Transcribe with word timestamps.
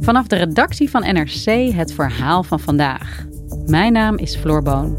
Vanaf 0.00 0.26
de 0.26 0.36
redactie 0.36 0.90
van 0.90 1.02
NRC 1.02 1.72
het 1.74 1.92
verhaal 1.92 2.42
van 2.42 2.60
vandaag. 2.60 3.26
Mijn 3.66 3.92
naam 3.92 4.16
is 4.16 4.36
Floor 4.36 4.62
Boon. 4.62 4.96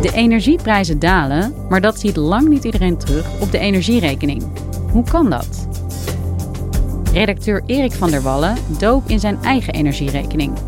De 0.00 0.10
energieprijzen 0.14 0.98
dalen, 0.98 1.54
maar 1.68 1.80
dat 1.80 2.00
ziet 2.00 2.16
lang 2.16 2.48
niet 2.48 2.64
iedereen 2.64 2.98
terug 2.98 3.40
op 3.40 3.50
de 3.50 3.58
energierekening. 3.58 4.42
Hoe 4.92 5.04
kan 5.04 5.30
dat? 5.30 5.69
Redacteur 7.12 7.62
Erik 7.66 7.92
van 7.92 8.10
der 8.10 8.22
Wallen 8.22 8.56
dook 8.78 9.08
in 9.08 9.20
zijn 9.20 9.42
eigen 9.42 9.74
energierekening 9.74 10.58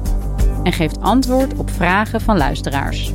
en 0.63 0.73
geeft 0.73 1.01
antwoord 1.01 1.59
op 1.59 1.71
vragen 1.71 2.21
van 2.21 2.37
luisteraars. 2.37 3.13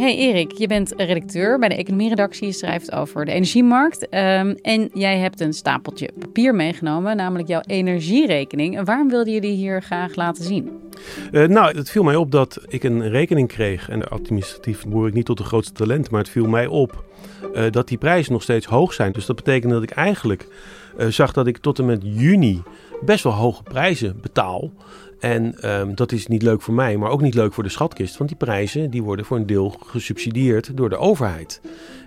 Hey 0.00 0.16
Erik, 0.16 0.52
je 0.52 0.66
bent 0.66 0.92
redacteur 0.96 1.58
bij 1.58 1.68
de 1.68 1.74
economieredactie. 1.74 2.46
Je 2.46 2.52
schrijft 2.52 2.92
over 2.92 3.24
de 3.24 3.32
energiemarkt. 3.32 4.08
Ehm, 4.08 4.54
en 4.62 4.90
jij 4.94 5.18
hebt 5.18 5.40
een 5.40 5.52
stapeltje 5.52 6.10
papier 6.18 6.54
meegenomen, 6.54 7.16
namelijk 7.16 7.48
jouw 7.48 7.60
energierekening. 7.66 8.76
En 8.76 8.84
waarom 8.84 9.08
wilde 9.08 9.30
je 9.30 9.40
die 9.40 9.54
hier 9.54 9.82
graag 9.82 10.14
laten 10.14 10.44
zien? 10.44 10.70
Uh, 11.32 11.46
nou, 11.46 11.76
het 11.76 11.90
viel 11.90 12.02
mij 12.02 12.16
op 12.16 12.30
dat 12.30 12.60
ik 12.68 12.82
een 12.82 13.08
rekening 13.08 13.48
kreeg. 13.48 13.88
En 13.88 14.08
administratief 14.08 14.86
behoor 14.86 15.08
ik 15.08 15.14
niet 15.14 15.24
tot 15.26 15.38
de 15.38 15.44
grootste 15.44 15.72
talent, 15.72 16.10
maar 16.10 16.20
het 16.20 16.30
viel 16.30 16.48
mij 16.48 16.66
op 16.66 17.04
uh, 17.54 17.64
dat 17.70 17.88
die 17.88 17.98
prijzen 17.98 18.32
nog 18.32 18.42
steeds 18.42 18.66
hoog 18.66 18.92
zijn. 18.92 19.12
Dus 19.12 19.26
dat 19.26 19.36
betekent 19.36 19.72
dat 19.72 19.82
ik 19.82 19.90
eigenlijk 19.90 20.46
uh, 20.98 21.06
zag 21.06 21.32
dat 21.32 21.46
ik 21.46 21.58
tot 21.58 21.78
en 21.78 21.86
met 21.86 22.00
juni 22.02 22.62
best 23.00 23.24
wel 23.24 23.32
hoge 23.32 23.62
prijzen 23.62 24.18
betaal. 24.20 24.70
En 25.20 25.70
um, 25.70 25.94
dat 25.94 26.12
is 26.12 26.26
niet 26.26 26.42
leuk 26.42 26.62
voor 26.62 26.74
mij, 26.74 26.96
maar 26.96 27.10
ook 27.10 27.20
niet 27.20 27.34
leuk 27.34 27.54
voor 27.54 27.62
de 27.62 27.68
schatkist. 27.68 28.16
Want 28.16 28.30
die 28.30 28.38
prijzen 28.38 28.90
die 28.90 29.02
worden 29.02 29.24
voor 29.24 29.36
een 29.36 29.46
deel 29.46 29.74
gesubsidieerd 29.86 30.76
door 30.76 30.88
de 30.88 30.96
overheid. 30.96 31.60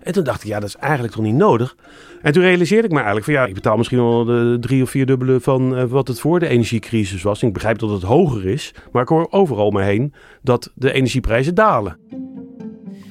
En 0.03 0.13
toen 0.13 0.23
dacht 0.23 0.43
ik, 0.43 0.47
ja, 0.47 0.59
dat 0.59 0.69
is 0.69 0.75
eigenlijk 0.75 1.13
toch 1.13 1.23
niet 1.23 1.35
nodig. 1.35 1.75
En 2.21 2.33
toen 2.33 2.43
realiseerde 2.43 2.83
ik 2.83 2.91
me 2.91 2.95
eigenlijk 2.95 3.25
van 3.25 3.33
ja, 3.33 3.45
ik 3.45 3.53
betaal 3.53 3.77
misschien 3.77 3.97
wel 3.97 4.25
de 4.25 4.57
drie 4.59 4.83
of 4.83 4.89
vier 4.89 5.05
dubbele 5.05 5.39
van 5.39 5.77
uh, 5.77 5.83
wat 5.83 6.07
het 6.07 6.19
voor 6.19 6.39
de 6.39 6.47
energiecrisis 6.47 7.21
was. 7.21 7.43
Ik 7.43 7.53
begrijp 7.53 7.79
dat 7.79 7.89
het 7.89 8.01
hoger 8.01 8.45
is, 8.45 8.73
maar 8.91 9.01
ik 9.01 9.07
hoor 9.07 9.27
overal 9.29 9.71
me 9.71 9.83
heen 9.83 10.13
dat 10.41 10.71
de 10.75 10.91
energieprijzen 10.91 11.55
dalen. 11.55 11.97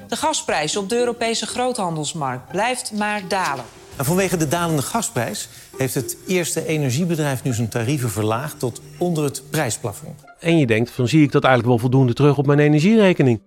De 0.08 0.16
gasprijs 0.16 0.76
op 0.76 0.88
de 0.88 0.98
Europese 0.98 1.46
groothandelsmarkt 1.46 2.50
blijft 2.50 2.92
maar 2.98 3.22
dalen. 3.28 3.64
En 3.96 4.04
vanwege 4.04 4.36
de 4.36 4.48
dalende 4.48 4.82
gasprijs 4.82 5.48
heeft 5.76 5.94
het 5.94 6.16
eerste 6.26 6.66
energiebedrijf 6.66 7.44
nu 7.44 7.52
zijn 7.52 7.68
tarieven 7.68 8.10
verlaagd 8.10 8.58
tot 8.58 8.80
onder 8.98 9.24
het 9.24 9.42
prijsplafond. 9.50 10.24
En 10.40 10.58
je 10.58 10.66
denkt, 10.66 10.90
van 10.90 11.08
zie 11.08 11.22
ik 11.22 11.32
dat 11.32 11.44
eigenlijk 11.44 11.74
wel 11.74 11.88
voldoende 11.88 12.12
terug 12.12 12.38
op 12.38 12.46
mijn 12.46 12.58
energierekening? 12.58 13.40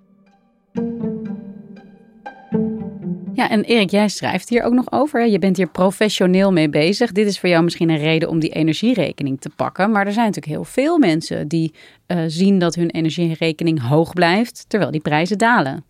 Ja, 3.34 3.50
en 3.50 3.64
Erik, 3.64 3.90
jij 3.90 4.10
schrijft 4.10 4.50
hier 4.50 4.64
ook 4.64 4.74
nog 4.74 4.92
over. 4.92 5.28
Je 5.28 5.40
bent 5.40 5.58
hier 5.58 5.68
professioneel 5.68 6.52
mee 6.52 6.70
bezig. 6.70 7.12
Dit 7.12 7.28
is 7.28 7.40
voor 7.40 7.50
jou 7.50 7.64
misschien 7.64 7.90
een 7.90 7.98
reden 7.98 8.30
om 8.30 8.40
die 8.40 8.50
energierekening 8.50 9.42
te 9.42 9.50
pakken. 9.56 9.92
Maar 9.92 10.06
er 10.06 10.14
zijn 10.14 10.26
natuurlijk 10.26 10.54
heel 10.54 10.64
veel 10.64 10.98
mensen 10.98 11.48
die 11.48 11.74
uh, 12.08 12.24
zien 12.28 12.60
dat 12.60 12.76
hun 12.76 12.90
energierekening 12.90 13.88
hoog 13.88 14.14
blijft, 14.14 14.66
terwijl 14.68 14.92
die 14.92 15.02
prijzen 15.02 15.38
dalen. 15.38 15.86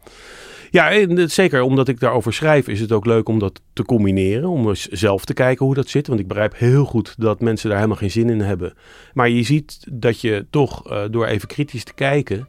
Ja, 0.75 1.27
zeker 1.27 1.61
omdat 1.61 1.87
ik 1.87 1.99
daarover 1.99 2.33
schrijf, 2.33 2.67
is 2.67 2.79
het 2.79 2.91
ook 2.91 3.05
leuk 3.05 3.29
om 3.29 3.39
dat 3.39 3.61
te 3.73 3.83
combineren. 3.83 4.49
Om 4.49 4.69
eens 4.69 4.87
zelf 4.87 5.25
te 5.25 5.33
kijken 5.33 5.65
hoe 5.65 5.75
dat 5.75 5.87
zit. 5.87 6.07
Want 6.07 6.19
ik 6.19 6.27
begrijp 6.27 6.57
heel 6.57 6.85
goed 6.85 7.13
dat 7.17 7.41
mensen 7.41 7.67
daar 7.67 7.77
helemaal 7.77 7.99
geen 7.99 8.11
zin 8.11 8.29
in 8.29 8.39
hebben. 8.39 8.73
Maar 9.13 9.29
je 9.29 9.43
ziet 9.43 9.87
dat 9.91 10.21
je 10.21 10.45
toch 10.49 10.91
uh, 10.91 11.03
door 11.11 11.25
even 11.25 11.47
kritisch 11.47 11.83
te 11.83 11.93
kijken, 11.93 12.47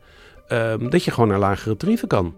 uh, 0.48 0.74
dat 0.88 1.04
je 1.04 1.10
gewoon 1.10 1.28
naar 1.28 1.38
lagere 1.38 1.76
tarieven 1.76 2.08
kan. 2.08 2.34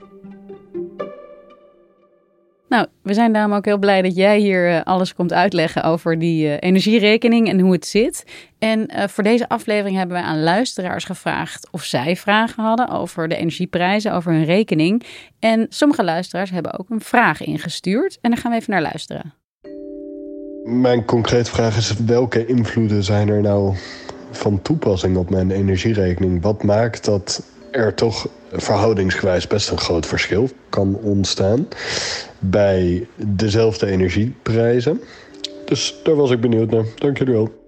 Nou, 2.69 2.87
we 3.03 3.15
zijn 3.15 3.33
daarom 3.33 3.53
ook 3.53 3.65
heel 3.65 3.79
blij 3.79 4.03
dat 4.03 4.17
jij 4.17 4.39
hier 4.39 4.71
uh, 4.71 4.81
alles 4.83 5.15
komt 5.15 5.33
uitleggen 5.33 5.83
over 5.83 6.19
die 6.19 6.47
uh, 6.47 6.57
energierekening 6.61 7.49
en 7.49 7.61
hoe 7.61 7.73
het 7.73 7.87
zit. 7.87 8.25
En 8.59 8.91
uh, 8.91 9.07
voor 9.07 9.25
deze 9.25 9.49
aflevering 9.49 9.97
hebben 9.97 10.17
wij 10.17 10.27
aan 10.27 10.43
luisteraars 10.43 11.05
gevraagd 11.05 11.69
of 11.71 11.85
zij 11.85 12.17
vragen 12.17 12.63
hadden 12.63 12.89
over 12.89 13.29
de 13.29 13.37
energieprijzen, 13.37 14.13
over 14.13 14.33
hun 14.33 14.45
rekening. 14.45 15.03
En 15.39 15.67
sommige 15.69 16.05
luisteraars 16.05 16.51
hebben 16.51 16.79
ook 16.79 16.91
een 16.91 17.01
vraag 17.01 17.43
ingestuurd 17.43 18.19
en 18.21 18.31
daar 18.31 18.41
gaan 18.41 18.51
we 18.51 18.57
even 18.57 18.73
naar 18.73 18.83
luisteren. 18.83 19.35
Mijn 20.65 21.05
concrete 21.05 21.51
vraag 21.51 21.77
is: 21.77 21.97
welke 21.97 22.47
invloeden 22.47 23.05
zijn 23.05 23.29
er 23.29 23.41
nou 23.41 23.77
van 24.31 24.63
toepassing 24.63 25.17
op 25.17 25.31
mijn 25.31 25.51
energierekening? 25.51 26.43
Wat 26.43 26.63
maakt 26.63 27.05
dat 27.05 27.43
er 27.71 27.95
toch 27.95 28.29
verhoudingsgewijs 28.53 29.47
best 29.47 29.71
een 29.71 29.79
groot 29.79 30.07
verschil 30.07 30.49
kan 30.69 30.95
ontstaan 31.03 31.69
bij 32.39 33.07
dezelfde 33.17 33.87
energieprijzen. 33.87 35.01
Dus 35.65 36.01
daar 36.03 36.15
was 36.15 36.31
ik 36.31 36.41
benieuwd 36.41 36.71
naar. 36.71 36.85
Dank 36.95 37.19
jullie 37.19 37.35
wel. 37.35 37.59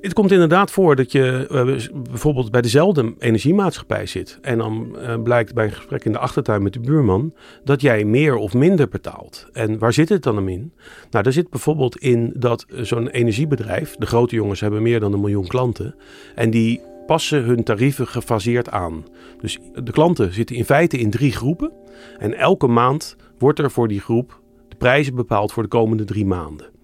Het 0.00 0.14
komt 0.14 0.32
inderdaad 0.32 0.70
voor 0.70 0.96
dat 0.96 1.12
je 1.12 1.48
uh, 1.50 2.00
bijvoorbeeld 2.10 2.50
bij 2.50 2.62
dezelfde 2.62 3.14
energiemaatschappij 3.18 4.06
zit. 4.06 4.38
En 4.42 4.58
dan 4.58 4.96
uh, 4.96 5.22
blijkt 5.22 5.54
bij 5.54 5.64
een 5.64 5.72
gesprek 5.72 6.04
in 6.04 6.12
de 6.12 6.18
achtertuin 6.18 6.62
met 6.62 6.72
de 6.72 6.80
buurman 6.80 7.34
dat 7.64 7.80
jij 7.80 8.04
meer 8.04 8.36
of 8.36 8.54
minder 8.54 8.88
betaalt. 8.88 9.46
En 9.52 9.78
waar 9.78 9.92
zit 9.92 10.08
het 10.08 10.22
dan 10.22 10.48
in? 10.48 10.72
Nou, 11.10 11.24
daar 11.24 11.32
zit 11.32 11.50
bijvoorbeeld 11.50 11.96
in 11.96 12.32
dat 12.36 12.66
zo'n 12.68 13.08
energiebedrijf, 13.08 13.96
de 13.96 14.06
grote 14.06 14.34
jongens 14.34 14.60
hebben 14.60 14.82
meer 14.82 15.00
dan 15.00 15.12
een 15.12 15.20
miljoen 15.20 15.46
klanten. 15.46 15.94
En 16.34 16.50
die 16.50 16.80
passen 17.06 17.44
hun 17.44 17.64
tarieven 17.64 18.06
gefaseerd 18.06 18.70
aan. 18.70 19.04
Dus 19.40 19.58
de 19.74 19.92
klanten 19.92 20.32
zitten 20.32 20.56
in 20.56 20.64
feite 20.64 20.98
in 20.98 21.10
drie 21.10 21.32
groepen. 21.32 21.72
En 22.18 22.34
elke 22.34 22.66
maand 22.66 23.16
wordt 23.38 23.58
er 23.58 23.70
voor 23.70 23.88
die 23.88 24.00
groep 24.00 24.40
de 24.68 24.76
prijzen 24.76 25.14
bepaald 25.14 25.52
voor 25.52 25.62
de 25.62 25.68
komende 25.68 26.04
drie 26.04 26.26
maanden. 26.26 26.75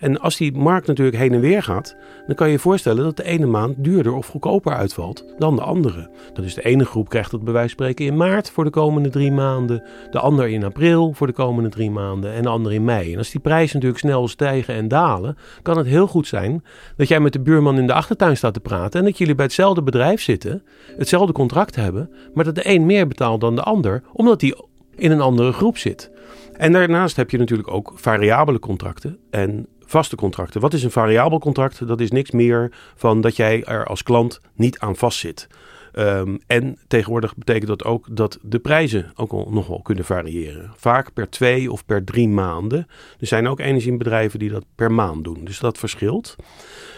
En 0.00 0.20
als 0.20 0.36
die 0.36 0.52
markt 0.52 0.86
natuurlijk 0.86 1.16
heen 1.16 1.32
en 1.32 1.40
weer 1.40 1.62
gaat, 1.62 1.96
dan 2.26 2.34
kan 2.34 2.46
je 2.46 2.52
je 2.52 2.58
voorstellen 2.58 3.04
dat 3.04 3.16
de 3.16 3.24
ene 3.24 3.46
maand 3.46 3.74
duurder 3.78 4.14
of 4.14 4.26
goedkoper 4.26 4.72
uitvalt 4.72 5.24
dan 5.38 5.56
de 5.56 5.62
andere. 5.62 6.10
Dat 6.32 6.44
is 6.44 6.54
de 6.54 6.64
ene 6.64 6.84
groep 6.84 7.08
krijgt 7.08 7.32
het 7.32 7.44
bij 7.44 7.52
wijze 7.52 7.68
spreken 7.68 8.04
in 8.04 8.16
maart 8.16 8.50
voor 8.50 8.64
de 8.64 8.70
komende 8.70 9.08
drie 9.08 9.32
maanden, 9.32 9.82
de 10.10 10.18
ander 10.18 10.48
in 10.48 10.64
april 10.64 11.12
voor 11.12 11.26
de 11.26 11.32
komende 11.32 11.68
drie 11.68 11.90
maanden 11.90 12.32
en 12.32 12.42
de 12.42 12.48
ander 12.48 12.72
in 12.72 12.84
mei. 12.84 13.12
En 13.12 13.18
als 13.18 13.30
die 13.30 13.40
prijzen 13.40 13.74
natuurlijk 13.74 14.00
snel 14.00 14.28
stijgen 14.28 14.74
en 14.74 14.88
dalen, 14.88 15.36
kan 15.62 15.78
het 15.78 15.86
heel 15.86 16.06
goed 16.06 16.26
zijn 16.26 16.64
dat 16.96 17.08
jij 17.08 17.20
met 17.20 17.32
de 17.32 17.40
buurman 17.40 17.78
in 17.78 17.86
de 17.86 17.92
achtertuin 17.92 18.36
staat 18.36 18.54
te 18.54 18.60
praten 18.60 19.00
en 19.00 19.06
dat 19.06 19.18
jullie 19.18 19.34
bij 19.34 19.44
hetzelfde 19.44 19.82
bedrijf 19.82 20.22
zitten, 20.22 20.62
hetzelfde 20.96 21.32
contract 21.32 21.76
hebben, 21.76 22.10
maar 22.34 22.44
dat 22.44 22.54
de 22.54 22.68
een 22.68 22.86
meer 22.86 23.06
betaalt 23.06 23.40
dan 23.40 23.56
de 23.56 23.62
ander, 23.62 24.02
omdat 24.12 24.40
die 24.40 24.54
in 24.96 25.10
een 25.10 25.20
andere 25.20 25.52
groep 25.52 25.78
zit. 25.78 26.10
En 26.56 26.72
daarnaast 26.72 27.16
heb 27.16 27.30
je 27.30 27.38
natuurlijk 27.38 27.70
ook 27.70 27.92
variabele 27.94 28.58
contracten 28.58 29.18
en 29.30 29.66
vaste 29.90 30.16
contracten. 30.16 30.60
Wat 30.60 30.74
is 30.74 30.82
een 30.82 30.90
variabel 30.90 31.38
contract? 31.38 31.86
Dat 31.86 32.00
is 32.00 32.10
niks 32.10 32.30
meer 32.30 32.72
van 32.94 33.20
dat 33.20 33.36
jij 33.36 33.64
er 33.64 33.84
als 33.84 34.02
klant 34.02 34.40
niet 34.54 34.78
aan 34.78 34.96
vastzit. 34.96 35.48
Um, 35.94 36.38
en 36.46 36.78
tegenwoordig 36.88 37.36
betekent 37.36 37.66
dat 37.66 37.84
ook 37.84 38.06
dat 38.10 38.38
de 38.42 38.58
prijzen 38.58 39.12
ook 39.14 39.32
al, 39.32 39.48
nog 39.50 39.66
wel 39.66 39.82
kunnen 39.82 40.04
variëren. 40.04 40.72
Vaak 40.76 41.12
per 41.12 41.30
twee 41.30 41.72
of 41.72 41.84
per 41.84 42.04
drie 42.04 42.28
maanden. 42.28 42.86
Er 43.20 43.26
zijn 43.26 43.48
ook 43.48 43.60
energiebedrijven 43.60 44.38
die 44.38 44.50
dat 44.50 44.64
per 44.74 44.92
maand 44.92 45.24
doen. 45.24 45.44
Dus 45.44 45.58
dat 45.58 45.78
verschilt. 45.78 46.36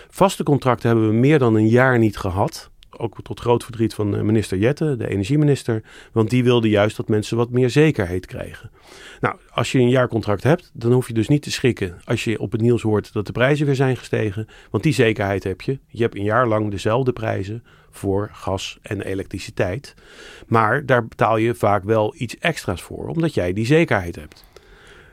Vaste 0.08 0.42
contracten 0.42 0.88
hebben 0.88 1.08
we 1.08 1.14
meer 1.14 1.38
dan 1.38 1.54
een 1.54 1.68
jaar 1.68 1.98
niet 1.98 2.16
gehad. 2.16 2.70
Ook 2.96 3.22
tot 3.22 3.40
groot 3.40 3.64
verdriet 3.64 3.94
van 3.94 4.16
eh, 4.16 4.22
minister 4.22 4.58
Jette, 4.58 4.96
de 4.96 5.08
energieminister. 5.08 5.82
Want 6.12 6.30
die 6.30 6.44
wilde 6.44 6.68
juist 6.68 6.96
dat 6.96 7.08
mensen 7.08 7.36
wat 7.36 7.50
meer 7.50 7.70
zekerheid 7.70 8.26
krijgen. 8.26 8.70
Nou, 9.20 9.36
als 9.50 9.72
je 9.72 9.78
een 9.78 9.88
jaarcontract 9.88 10.42
hebt, 10.42 10.70
dan 10.74 10.92
hoef 10.92 11.06
je 11.06 11.14
dus 11.14 11.28
niet 11.28 11.42
te 11.42 11.50
schrikken 11.50 12.00
als 12.04 12.24
je 12.24 12.38
op 12.38 12.52
het 12.52 12.60
nieuws 12.60 12.82
hoort 12.82 13.12
dat 13.12 13.26
de 13.26 13.32
prijzen 13.32 13.66
weer 13.66 13.74
zijn 13.74 13.96
gestegen. 13.96 14.46
Want 14.70 14.82
die 14.82 14.92
zekerheid 14.92 15.44
heb 15.44 15.60
je. 15.60 15.78
Je 15.86 16.02
hebt 16.02 16.16
een 16.16 16.24
jaar 16.24 16.48
lang 16.48 16.70
dezelfde 16.70 17.12
prijzen 17.12 17.64
voor 17.90 18.30
gas 18.32 18.78
en 18.82 19.00
elektriciteit. 19.00 19.94
Maar 20.46 20.86
daar 20.86 21.06
betaal 21.06 21.36
je 21.36 21.54
vaak 21.54 21.84
wel 21.84 22.14
iets 22.16 22.38
extra's 22.38 22.82
voor, 22.82 23.08
omdat 23.08 23.34
jij 23.34 23.52
die 23.52 23.66
zekerheid 23.66 24.16
hebt. 24.16 24.44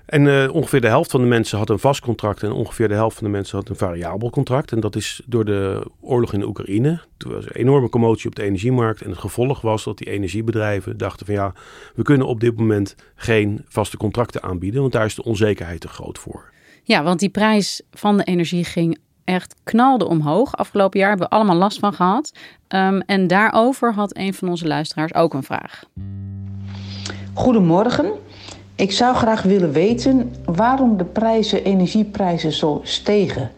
En 0.10 0.26
uh, 0.26 0.54
ongeveer 0.54 0.82
de 0.82 0.88
helft 0.88 1.12
van 1.12 1.22
de 1.22 1.28
mensen 1.28 1.58
had 1.58 1.70
een 1.70 1.80
vast 1.80 2.02
contract 2.02 2.44
en 2.44 2.52
ongeveer 2.52 2.88
de 2.88 2.94
helft 2.94 3.18
van 3.18 3.24
de 3.26 3.32
mensen 3.32 3.58
had 3.58 3.70
een 3.70 3.76
variabel 3.76 4.30
contract. 4.30 4.72
En 4.72 4.80
dat 4.80 4.96
is 4.96 5.22
door 5.26 5.46
de 5.46 5.86
oorlog 6.02 6.34
in 6.34 6.40
de 6.40 6.48
Oekraïne. 6.48 7.00
Toen 7.18 7.32
was 7.32 7.46
er 7.46 7.52
een 7.56 7.62
enorme 7.62 7.90
commotie 7.90 8.30
op 8.30 8.36
de 8.36 8.44
energiemarkt. 8.44 9.02
En 9.02 9.10
het 9.10 9.20
gevolg 9.20 9.62
was 9.62 9.84
dat 9.84 9.98
die 9.98 10.10
energiebedrijven 10.10 10.98
dachten 10.98 11.26
van 11.26 11.36
ja, 11.36 11.54
we 11.96 12.04
kunnen 12.04 12.28
op 12.28 12.40
dit 12.40 12.58
moment 12.58 12.96
geen 13.16 13.66
vaste 13.68 13.98
contracten 13.98 14.44
aanbieden, 14.44 14.82
want 14.82 14.94
daar 14.94 15.06
is 15.06 15.16
de 15.16 15.24
onzekerheid 15.24 15.82
te 15.82 15.88
groot 15.88 16.20
voor. 16.20 16.52
Ja, 16.84 17.04
want 17.04 17.20
die 17.20 17.30
prijs 17.30 17.82
van 17.92 18.18
de 18.18 18.24
energie 18.24 18.64
ging 18.64 18.98
echt 19.24 19.56
knalde 19.64 20.08
omhoog. 20.08 20.56
Afgelopen 20.56 21.00
jaar 21.00 21.10
hebben 21.10 21.28
we 21.28 21.36
allemaal 21.36 21.56
last 21.56 21.80
van 21.80 21.94
gehad. 21.94 22.32
Um, 22.68 23.02
en 23.02 23.28
daarover 23.28 23.94
had 23.94 24.18
een 24.18 24.34
van 24.34 24.50
onze 24.50 24.68
luisteraars 24.68 25.14
ook 25.14 25.34
een 25.34 25.44
vraag. 25.44 25.84
Goedemorgen. 27.34 28.12
Ik 28.80 28.92
zou 28.92 29.16
graag 29.16 29.42
willen 29.42 29.72
weten 29.72 30.32
waarom 30.46 30.98
de 30.98 31.06
prijzen, 31.06 31.64
energieprijzen 31.64 32.52
zo 32.52 32.80
stegen. 32.84 33.52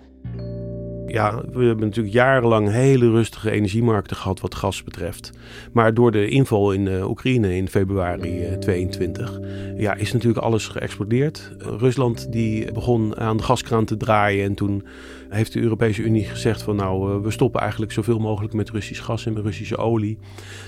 Ja, 1.07 1.41
we 1.51 1.65
hebben 1.65 1.85
natuurlijk 1.85 2.13
jarenlang 2.13 2.69
hele 2.69 3.09
rustige 3.09 3.51
energiemarkten 3.51 4.15
gehad 4.15 4.39
wat 4.39 4.55
gas 4.55 4.83
betreft. 4.83 5.31
Maar 5.71 5.93
door 5.93 6.11
de 6.11 6.29
inval 6.29 6.71
in 6.71 6.85
uh, 6.85 7.09
Oekraïne 7.09 7.55
in 7.55 7.67
februari 7.67 8.47
uh, 8.47 8.53
22 8.53 9.39
ja, 9.75 9.95
is 9.95 10.13
natuurlijk 10.13 10.43
alles 10.45 10.67
geëxplodeerd. 10.67 11.51
Rusland 11.57 12.31
die 12.31 12.71
begon 12.71 13.17
aan 13.17 13.37
de 13.37 13.43
gaskraan 13.43 13.85
te 13.85 13.97
draaien 13.97 14.45
en 14.45 14.53
toen 14.53 14.85
heeft 15.29 15.53
de 15.53 15.61
Europese 15.61 16.01
Unie 16.01 16.25
gezegd 16.25 16.61
van 16.61 16.75
nou, 16.75 17.15
uh, 17.15 17.23
we 17.23 17.31
stoppen 17.31 17.61
eigenlijk 17.61 17.91
zoveel 17.91 18.19
mogelijk 18.19 18.53
met 18.53 18.69
Russisch 18.69 19.03
gas 19.03 19.25
en 19.25 19.33
met 19.33 19.43
Russische 19.43 19.77
olie. 19.77 20.17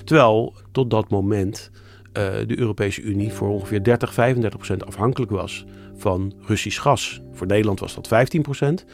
Terwijl 0.03 0.53
tot 0.71 0.89
dat 0.89 1.09
moment 1.09 1.71
uh, 2.17 2.23
de 2.47 2.59
Europese 2.59 3.01
Unie 3.01 3.33
voor 3.33 3.49
ongeveer 3.49 3.83
30, 3.83 4.13
35 4.13 4.59
procent 4.59 4.85
afhankelijk 4.85 5.31
was 5.31 5.65
van 5.97 6.33
Russisch 6.41 6.81
gas. 6.81 7.21
Voor 7.33 7.47
Nederland 7.47 7.79
was 7.79 7.95
dat 7.95 8.07
15 8.07 8.41
procent. 8.41 8.85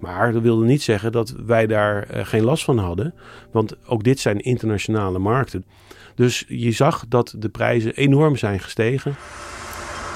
Maar 0.00 0.32
dat 0.32 0.42
wilde 0.42 0.64
niet 0.64 0.82
zeggen 0.82 1.12
dat 1.12 1.34
wij 1.46 1.66
daar 1.66 2.08
uh, 2.14 2.26
geen 2.26 2.44
last 2.44 2.64
van 2.64 2.78
hadden. 2.78 3.14
Want 3.52 3.74
ook 3.86 4.04
dit 4.04 4.20
zijn 4.20 4.38
internationale 4.38 5.18
markten. 5.18 5.64
Dus 6.14 6.44
je 6.48 6.72
zag 6.72 7.04
dat 7.08 7.34
de 7.38 7.48
prijzen 7.48 7.94
enorm 7.94 8.36
zijn 8.36 8.60
gestegen. 8.60 9.14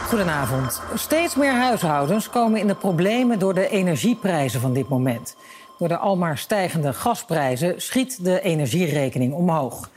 Goedenavond. 0.08 0.82
Steeds 0.94 1.36
meer 1.36 1.54
huishoudens 1.54 2.30
komen 2.30 2.60
in 2.60 2.66
de 2.66 2.74
problemen 2.74 3.38
door 3.38 3.54
de 3.54 3.68
energieprijzen 3.68 4.60
van 4.60 4.72
dit 4.72 4.88
moment. 4.88 5.36
Door 5.78 5.88
de 5.88 5.96
almaar 5.96 6.38
stijgende 6.38 6.92
gasprijzen 6.92 7.82
schiet 7.82 8.24
de 8.24 8.40
energierekening 8.40 9.32
omhoog. 9.32 9.90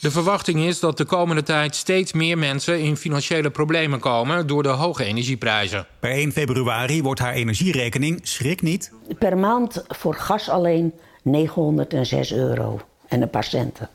De 0.00 0.10
verwachting 0.10 0.60
is 0.60 0.80
dat 0.80 0.96
de 0.96 1.04
komende 1.04 1.42
tijd 1.42 1.76
steeds 1.76 2.12
meer 2.12 2.38
mensen 2.38 2.80
in 2.80 2.96
financiële 2.96 3.50
problemen 3.50 4.00
komen 4.00 4.46
door 4.46 4.62
de 4.62 4.68
hoge 4.68 5.04
energieprijzen. 5.04 5.86
Per 5.98 6.10
1 6.10 6.32
februari 6.32 7.02
wordt 7.02 7.20
haar 7.20 7.32
energierekening, 7.32 8.20
schrik 8.22 8.62
niet, 8.62 8.92
per 9.18 9.38
maand 9.38 9.84
voor 9.88 10.14
gas 10.14 10.48
alleen 10.48 10.92
906 11.22 12.32
euro 12.32 12.80
en 13.08 13.22
een 13.22 13.30
paar 13.30 13.44
centen. 13.44 13.88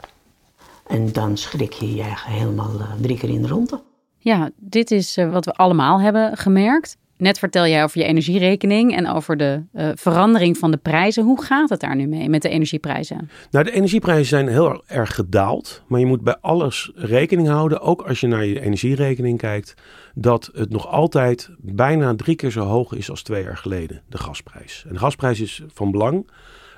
En 0.88 1.12
dan 1.12 1.38
schrik 1.38 1.74
je 1.74 1.96
je 1.96 2.04
helemaal 2.06 2.75
uh, 2.75 2.92
drie 3.02 3.18
keer 3.18 3.30
in 3.30 3.42
de 3.42 3.48
ronde. 3.48 3.81
Ja, 4.18 4.50
dit 4.56 4.92
is 4.92 5.18
uh, 5.18 5.31
wat 5.31 5.46
we 5.46 5.54
allemaal 5.54 6.02
hebben 6.02 6.38
gemerkt. 6.38 6.98
Net 7.17 7.39
vertel 7.39 7.67
jij 7.67 7.83
over 7.83 8.00
je 8.00 8.06
energierekening 8.06 8.95
en 8.95 9.09
over 9.09 9.38
de 9.38 9.63
uh, 9.73 9.89
verandering 9.94 10.57
van 10.57 10.71
de 10.71 10.77
prijzen. 10.77 11.23
Hoe 11.23 11.44
gaat 11.44 11.69
het 11.69 11.79
daar 11.79 11.95
nu 11.95 12.07
mee 12.07 12.29
met 12.29 12.41
de 12.41 12.50
energieprijzen? 12.50 13.29
Nou, 13.51 13.65
de 13.65 13.71
energieprijzen 13.71 14.25
zijn 14.25 14.47
heel 14.47 14.83
erg 14.88 15.15
gedaald. 15.15 15.83
Maar 15.88 16.00
je 16.00 16.06
moet 16.06 16.21
bij 16.21 16.38
alles 16.41 16.91
rekening 16.95 17.47
houden, 17.47 17.81
ook 17.81 18.01
als 18.01 18.19
je 18.19 18.27
naar 18.27 18.45
je 18.45 18.62
energierekening 18.62 19.38
kijkt, 19.38 19.73
dat 20.13 20.50
het 20.53 20.69
nog 20.69 20.88
altijd 20.88 21.50
bijna 21.57 22.15
drie 22.15 22.35
keer 22.35 22.51
zo 22.51 22.62
hoog 22.62 22.94
is 22.94 23.09
als 23.09 23.23
twee 23.23 23.44
jaar 23.44 23.57
geleden, 23.57 24.01
de 24.09 24.18
gasprijs. 24.18 24.83
En 24.88 24.94
de 24.94 25.00
gasprijs 25.00 25.39
is 25.39 25.63
van 25.73 25.91
belang. 25.91 26.27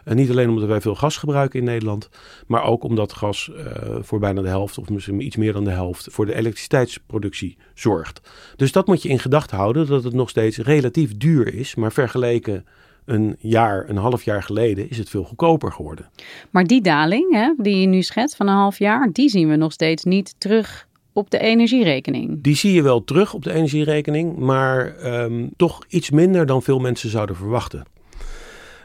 En 0.08 0.16
niet 0.16 0.30
alleen 0.30 0.50
omdat 0.50 0.68
wij 0.68 0.82
veel 0.82 0.96
gas 0.96 1.18
gebruiken 1.18 1.60
in 1.60 1.66
Nederland, 1.66 2.10
maar 2.48 2.64
ook 2.64 2.84
omdat 2.84 3.14
gas 3.14 3.52
uh, 3.54 3.66
voor 4.02 4.20
bijna 4.20 4.42
de 4.42 4.48
helft, 4.48 4.78
of 4.78 4.90
misschien 4.90 5.26
iets 5.26 5.36
meer 5.36 5.54
dan 5.54 5.64
de 5.64 5.70
helft, 5.70 6.08
voor 6.12 6.26
de 6.26 6.36
elektriciteitsproductie 6.36 7.58
zorgt. 7.74 8.22
Dus 8.56 8.72
dat 8.72 8.88
moet 8.88 9.02
je 9.02 9.10
in 9.10 9.20
gedachten 9.20 9.58
houden, 9.58 9.88
dat 9.88 10.04
het 10.04 10.14
nog 10.14 10.30
steeds 10.30 10.58
relatief 10.58 11.18
duur 11.18 11.54
is, 11.54 11.76
maar 11.76 11.92
vergeleken 11.92 12.66
een 13.06 13.36
jaar, 13.40 13.90
een 13.90 13.98
half 13.98 14.24
jaar 14.24 14.44
geleden, 14.44 14.90
is 14.90 14.98
het 14.98 15.10
veel 15.10 15.24
goedkoper 15.24 15.72
geworden. 15.72 16.10
Maar 16.50 16.64
die 16.64 16.82
daling, 16.82 17.34
hè, 17.34 17.54
die 17.58 17.80
je 17.80 17.88
nu 17.88 18.02
schetst 18.02 18.36
van 18.36 18.48
een 18.48 18.56
half 18.56 18.80
jaar, 18.80 19.10
die 19.12 19.30
zien 19.30 19.50
we 19.50 19.56
nog 19.56 19.72
steeds 19.72 20.04
niet 20.04 20.36
terug 20.38 20.88
op 21.14 21.30
de 21.30 21.40
energierekening. 21.40 22.42
Die 22.42 22.56
zie 22.56 22.74
je 22.74 22.82
wel 22.82 23.04
terug 23.04 23.34
op 23.34 23.44
de 23.44 23.54
energierekening, 23.54 24.38
maar 24.38 24.96
um, 25.24 25.50
toch 25.56 25.84
iets 25.88 26.10
minder 26.10 26.46
dan 26.46 26.64
veel 26.64 26.80
mensen 26.80 27.10
zouden 27.10 27.36
verwachten. 27.36 27.96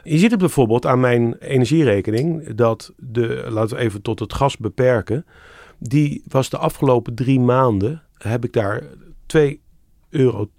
Je 0.03 0.17
ziet 0.17 0.31
het 0.31 0.39
bijvoorbeeld 0.39 0.85
aan 0.85 0.99
mijn 0.99 1.35
energierekening 1.39 2.53
dat 2.53 2.93
de, 2.97 3.45
laten 3.49 3.75
we 3.75 3.81
even 3.81 4.01
tot 4.01 4.19
het 4.19 4.33
gas 4.33 4.57
beperken, 4.57 5.25
die 5.77 6.23
was 6.27 6.49
de 6.49 6.57
afgelopen 6.57 7.15
drie 7.15 7.39
maanden, 7.39 8.03
heb 8.17 8.43
ik 8.43 8.53
daar 8.53 8.81
2,80 8.81 8.87
euro 10.09 10.49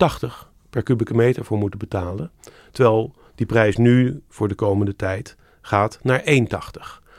per 0.71 0.83
kubieke 0.83 1.15
meter 1.15 1.45
voor 1.45 1.59
moeten 1.59 1.79
betalen. 1.79 2.31
Terwijl 2.71 3.15
die 3.35 3.47
prijs 3.47 3.77
nu 3.77 4.23
voor 4.29 4.49
de 4.49 4.55
komende 4.55 4.97
tijd 4.97 5.37
gaat 5.61 5.99
naar 6.03 6.21
1,80. 6.21 6.27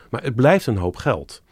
Maar 0.10 0.24
het 0.24 0.36
blijft 0.36 0.68
een 0.68 0.78
hoop 0.78 0.96
geld. 0.96 1.44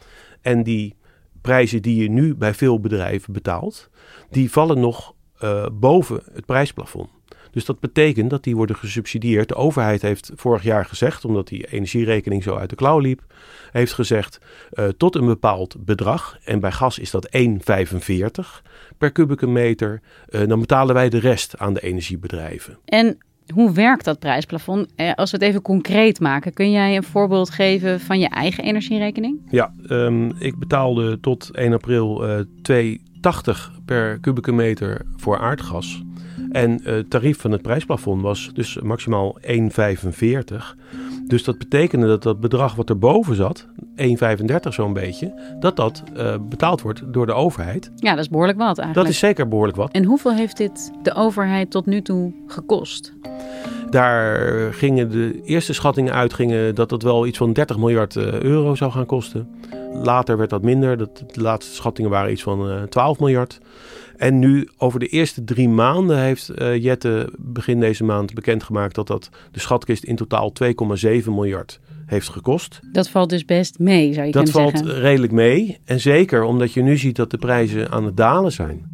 En 0.41 0.63
die 0.63 0.95
prijzen 1.41 1.81
die 1.81 2.01
je 2.01 2.09
nu 2.09 2.35
bij 2.35 2.53
veel 2.53 2.79
bedrijven 2.79 3.33
betaalt, 3.33 3.89
die 4.29 4.51
vallen 4.51 4.79
nog 4.79 5.13
uh, 5.43 5.65
boven 5.73 6.21
het 6.33 6.45
prijsplafond. 6.45 7.09
Dus 7.53 7.65
dat 7.65 7.79
betekent 7.79 8.29
dat 8.29 8.43
die 8.43 8.55
worden 8.55 8.75
gesubsidieerd. 8.75 9.47
De 9.47 9.55
overheid 9.55 10.01
heeft 10.01 10.31
vorig 10.35 10.63
jaar 10.63 10.85
gezegd, 10.85 11.25
omdat 11.25 11.47
die 11.47 11.71
energierekening 11.71 12.43
zo 12.43 12.55
uit 12.55 12.69
de 12.69 12.75
klauw 12.75 12.99
liep, 12.99 13.21
heeft 13.71 13.93
gezegd 13.93 14.39
uh, 14.73 14.87
tot 14.87 15.15
een 15.15 15.25
bepaald 15.25 15.85
bedrag. 15.85 16.37
En 16.43 16.59
bij 16.59 16.71
gas 16.71 16.99
is 16.99 17.11
dat 17.11 17.29
1,45 17.37 17.41
per 18.97 19.11
kubieke 19.11 19.47
meter. 19.47 20.01
Uh, 20.29 20.47
dan 20.47 20.59
betalen 20.59 20.95
wij 20.95 21.09
de 21.09 21.19
rest 21.19 21.57
aan 21.57 21.73
de 21.73 21.81
energiebedrijven. 21.81 22.77
En 22.85 23.17
hoe 23.53 23.73
werkt 23.73 24.05
dat 24.05 24.19
prijsplafond? 24.19 24.87
Eh, 24.95 25.13
als 25.13 25.31
we 25.31 25.37
het 25.37 25.45
even 25.45 25.61
concreet 25.61 26.19
maken, 26.19 26.53
kun 26.53 26.71
jij 26.71 26.95
een 26.95 27.03
voorbeeld 27.03 27.49
geven 27.49 27.99
van 27.99 28.19
je 28.19 28.29
eigen 28.29 28.63
energierekening? 28.63 29.41
Ja, 29.49 29.73
um, 29.89 30.35
ik 30.39 30.57
betaalde 30.59 31.19
tot 31.19 31.49
1 31.51 31.73
april 31.73 32.29
uh, 32.29 32.97
2,80 32.97 33.83
per 33.85 34.19
kubieke 34.19 34.51
meter 34.51 35.05
voor 35.15 35.39
aardgas. 35.39 36.03
En 36.53 36.79
het 36.83 37.09
tarief 37.09 37.39
van 37.39 37.51
het 37.51 37.61
prijsplafond 37.61 38.21
was 38.21 38.51
dus 38.53 38.79
maximaal 38.81 39.37
1,45. 39.41 39.47
Dus 41.27 41.43
dat 41.43 41.57
betekende 41.57 42.07
dat 42.07 42.23
dat 42.23 42.39
bedrag 42.39 42.75
wat 42.75 42.89
erboven 42.89 43.35
zat, 43.35 43.67
1,35 43.95 44.69
zo'n 44.69 44.93
beetje, 44.93 45.55
dat 45.59 45.75
dat 45.75 46.03
uh, 46.17 46.35
betaald 46.49 46.81
wordt 46.81 47.13
door 47.13 47.25
de 47.25 47.33
overheid. 47.33 47.91
Ja, 47.95 48.09
dat 48.09 48.19
is 48.19 48.29
behoorlijk 48.29 48.57
wat 48.57 48.77
eigenlijk. 48.77 48.95
Dat 48.95 49.07
is 49.07 49.19
zeker 49.19 49.47
behoorlijk 49.47 49.77
wat. 49.77 49.91
En 49.91 50.03
hoeveel 50.03 50.33
heeft 50.33 50.57
dit 50.57 50.91
de 51.03 51.13
overheid 51.13 51.71
tot 51.71 51.85
nu 51.85 52.01
toe 52.01 52.33
gekost? 52.47 53.13
Daar 53.89 54.73
gingen 54.73 55.09
de 55.09 55.41
eerste 55.43 55.73
schattingen 55.73 56.13
uit 56.13 56.33
gingen 56.33 56.75
dat 56.75 56.91
het 56.91 57.03
wel 57.03 57.27
iets 57.27 57.37
van 57.37 57.53
30 57.53 57.77
miljard 57.77 58.15
uh, 58.15 58.41
euro 58.41 58.75
zou 58.75 58.91
gaan 58.91 59.05
kosten. 59.05 59.47
Later 59.93 60.37
werd 60.37 60.49
dat 60.49 60.61
minder. 60.61 60.97
Dat, 60.97 61.23
de 61.31 61.41
laatste 61.41 61.75
schattingen 61.75 62.11
waren 62.11 62.31
iets 62.31 62.43
van 62.43 62.69
uh, 62.69 62.81
12 62.81 63.19
miljard. 63.19 63.59
En 64.17 64.39
nu 64.39 64.69
over 64.77 64.99
de 64.99 65.07
eerste 65.07 65.43
drie 65.43 65.69
maanden 65.69 66.19
heeft 66.19 66.51
uh, 66.55 66.83
Jette 66.83 67.33
begin 67.37 67.79
deze 67.79 68.03
maand 68.03 68.33
bekendgemaakt 68.33 68.95
dat 68.95 69.07
dat 69.07 69.29
de 69.51 69.59
schatkist 69.59 70.03
in 70.03 70.15
totaal 70.15 70.53
2,7 70.63 70.69
miljard 71.25 71.79
heeft 72.05 72.29
gekost. 72.29 72.79
Dat 72.91 73.09
valt 73.09 73.29
dus 73.29 73.45
best 73.45 73.79
mee, 73.79 74.13
zou 74.13 74.25
je 74.25 74.31
dat 74.31 74.43
kunnen 74.43 74.61
zeggen. 74.61 74.85
Dat 74.85 74.93
valt 74.93 75.03
redelijk 75.03 75.33
mee. 75.33 75.79
En 75.85 75.99
zeker 75.99 76.43
omdat 76.43 76.73
je 76.73 76.81
nu 76.81 76.97
ziet 76.97 77.15
dat 77.15 77.31
de 77.31 77.37
prijzen 77.37 77.91
aan 77.91 78.05
het 78.05 78.17
dalen 78.17 78.51
zijn. 78.51 78.93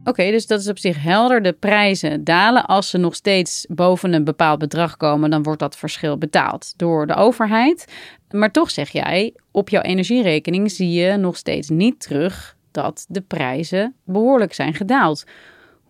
Oké, 0.00 0.20
okay, 0.20 0.30
dus 0.30 0.46
dat 0.46 0.60
is 0.60 0.68
op 0.68 0.78
zich 0.78 1.02
helder. 1.02 1.42
De 1.42 1.52
prijzen 1.52 2.24
dalen. 2.24 2.66
Als 2.66 2.90
ze 2.90 2.98
nog 2.98 3.14
steeds 3.14 3.66
boven 3.68 4.12
een 4.12 4.24
bepaald 4.24 4.58
bedrag 4.58 4.96
komen, 4.96 5.30
dan 5.30 5.42
wordt 5.42 5.60
dat 5.60 5.76
verschil 5.76 6.18
betaald 6.18 6.72
door 6.76 7.06
de 7.06 7.14
overheid. 7.14 7.92
Maar 8.30 8.50
toch 8.50 8.70
zeg 8.70 8.90
jij, 8.90 9.34
op 9.50 9.68
jouw 9.68 9.82
energierekening 9.82 10.70
zie 10.70 10.90
je 10.90 11.16
nog 11.16 11.36
steeds 11.36 11.68
niet 11.68 12.00
terug 12.00 12.56
dat 12.70 13.06
de 13.08 13.20
prijzen 13.20 13.94
behoorlijk 14.04 14.54
zijn 14.54 14.74
gedaald. 14.74 15.24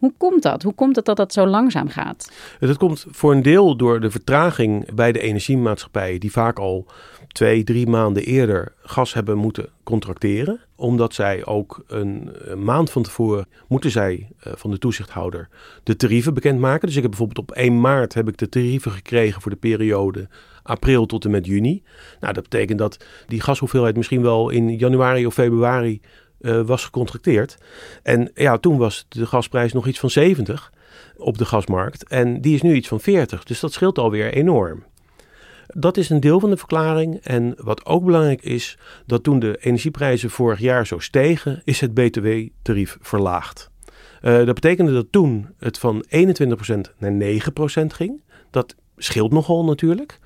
Hoe 0.00 0.12
komt 0.16 0.42
dat? 0.42 0.62
Hoe 0.62 0.74
komt 0.74 0.96
het 0.96 1.04
dat 1.04 1.16
dat 1.16 1.32
zo 1.32 1.46
langzaam 1.46 1.88
gaat? 1.88 2.32
Dat 2.58 2.76
komt 2.76 3.06
voor 3.10 3.32
een 3.32 3.42
deel 3.42 3.76
door 3.76 4.00
de 4.00 4.10
vertraging 4.10 4.94
bij 4.94 5.12
de 5.12 5.20
energiemaatschappijen, 5.20 6.20
die 6.20 6.32
vaak 6.32 6.58
al 6.58 6.86
twee, 7.28 7.64
drie 7.64 7.86
maanden 7.86 8.24
eerder 8.24 8.72
gas 8.82 9.14
hebben 9.14 9.38
moeten 9.38 9.68
contracteren. 9.82 10.60
Omdat 10.76 11.14
zij 11.14 11.46
ook 11.46 11.82
een, 11.86 12.30
maand 12.56 12.90
van 12.90 13.02
tevoren 13.02 13.46
moeten 13.68 13.90
zij 13.90 14.28
uh, 14.46 14.52
van 14.56 14.70
de 14.70 14.78
toezichthouder 14.78 15.48
de 15.82 15.96
tarieven 15.96 16.34
bekendmaken. 16.34 16.86
Dus 16.86 16.96
ik 16.96 17.02
heb 17.02 17.10
bijvoorbeeld 17.10 17.48
op 17.48 17.56
1 17.56 17.80
maart 17.80 18.14
heb 18.14 18.28
ik 18.28 18.36
de 18.36 18.48
tarieven 18.48 18.90
gekregen 18.90 19.42
voor 19.42 19.50
de 19.50 19.56
periode 19.56 20.28
april 20.62 21.06
tot 21.06 21.24
en 21.24 21.30
met 21.30 21.46
juni. 21.46 21.82
Nou, 22.20 22.32
dat 22.32 22.42
betekent 22.42 22.78
dat 22.78 23.04
die 23.26 23.40
gashoeveelheid 23.40 23.96
misschien 23.96 24.22
wel 24.22 24.50
in 24.50 24.76
januari 24.76 25.26
of 25.26 25.34
februari 25.34 26.00
uh, 26.40 26.60
was 26.60 26.84
gecontracteerd. 26.84 27.56
En 28.02 28.30
ja, 28.34 28.58
toen 28.58 28.78
was 28.78 29.06
de 29.08 29.26
gasprijs 29.26 29.72
nog 29.72 29.86
iets 29.86 29.98
van 29.98 30.10
70 30.10 30.72
op 31.16 31.38
de 31.38 31.44
gasmarkt. 31.44 32.08
En 32.08 32.40
die 32.40 32.54
is 32.54 32.62
nu 32.62 32.74
iets 32.74 32.88
van 32.88 33.00
40. 33.00 33.44
Dus 33.44 33.60
dat 33.60 33.72
scheelt 33.72 33.98
alweer 33.98 34.32
enorm. 34.32 34.84
Dat 35.66 35.96
is 35.96 36.10
een 36.10 36.20
deel 36.20 36.40
van 36.40 36.50
de 36.50 36.56
verklaring. 36.56 37.20
En 37.22 37.54
wat 37.58 37.86
ook 37.86 38.04
belangrijk 38.04 38.42
is, 38.42 38.78
dat 39.06 39.22
toen 39.22 39.38
de 39.38 39.56
energieprijzen 39.60 40.30
vorig 40.30 40.58
jaar 40.58 40.86
zo 40.86 40.98
stegen, 40.98 41.62
is 41.64 41.80
het 41.80 41.94
BTW-tarief 41.94 42.98
verlaagd. 43.00 43.70
Uh, 44.22 44.36
dat 44.36 44.54
betekende 44.54 44.92
dat 44.92 45.06
toen 45.10 45.48
het 45.58 45.78
van 45.78 46.04
21% 46.08 46.10
naar 46.98 47.40
9% 47.82 47.86
ging. 47.86 48.22
Dat 48.50 48.74
scheelt 48.96 49.32
nogal 49.32 49.64
natuurlijk. 49.64 50.18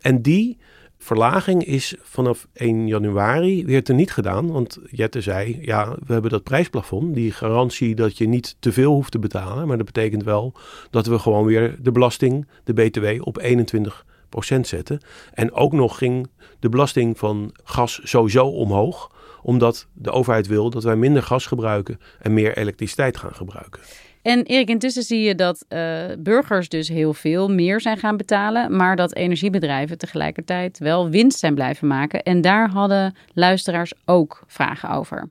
En 0.00 0.22
die 0.22 0.58
verlaging 1.02 1.64
is 1.64 1.94
vanaf 2.00 2.46
1 2.52 2.86
januari 2.86 3.64
weer 3.66 3.82
niet 3.86 4.12
gedaan. 4.12 4.52
Want 4.52 4.78
Jette 4.90 5.20
zei, 5.20 5.58
ja, 5.60 5.96
we 6.06 6.12
hebben 6.12 6.30
dat 6.30 6.42
prijsplafond, 6.42 7.14
die 7.14 7.32
garantie 7.32 7.94
dat 7.94 8.18
je 8.18 8.28
niet 8.28 8.56
te 8.58 8.72
veel 8.72 8.92
hoeft 8.92 9.10
te 9.10 9.18
betalen. 9.18 9.66
Maar 9.66 9.76
dat 9.76 9.86
betekent 9.86 10.24
wel 10.24 10.52
dat 10.90 11.06
we 11.06 11.18
gewoon 11.18 11.44
weer 11.44 11.76
de 11.82 11.92
belasting, 11.92 12.48
de 12.64 12.72
BTW, 12.72 13.26
op 13.26 13.42
21% 13.42 14.60
zetten. 14.60 15.00
En 15.34 15.52
ook 15.52 15.72
nog 15.72 15.98
ging 15.98 16.28
de 16.58 16.68
belasting 16.68 17.18
van 17.18 17.54
gas 17.64 18.00
sowieso 18.02 18.46
omhoog 18.46 19.10
omdat 19.42 19.86
de 19.92 20.10
overheid 20.10 20.46
wil 20.46 20.70
dat 20.70 20.82
wij 20.82 20.96
minder 20.96 21.22
gas 21.22 21.46
gebruiken 21.46 22.00
en 22.18 22.34
meer 22.34 22.56
elektriciteit 22.56 23.16
gaan 23.16 23.34
gebruiken. 23.34 23.80
En 24.22 24.42
Erik, 24.42 24.68
intussen 24.68 25.02
zie 25.02 25.20
je 25.20 25.34
dat 25.34 25.64
uh, 25.68 25.78
burgers 26.18 26.68
dus 26.68 26.88
heel 26.88 27.14
veel 27.14 27.48
meer 27.48 27.80
zijn 27.80 27.98
gaan 27.98 28.16
betalen, 28.16 28.76
maar 28.76 28.96
dat 28.96 29.14
energiebedrijven 29.14 29.98
tegelijkertijd 29.98 30.78
wel 30.78 31.10
winst 31.10 31.38
zijn 31.38 31.54
blijven 31.54 31.88
maken. 31.88 32.22
En 32.22 32.40
daar 32.40 32.70
hadden 32.70 33.14
luisteraars 33.34 33.92
ook 34.04 34.42
vragen 34.46 34.90
over. 34.90 35.28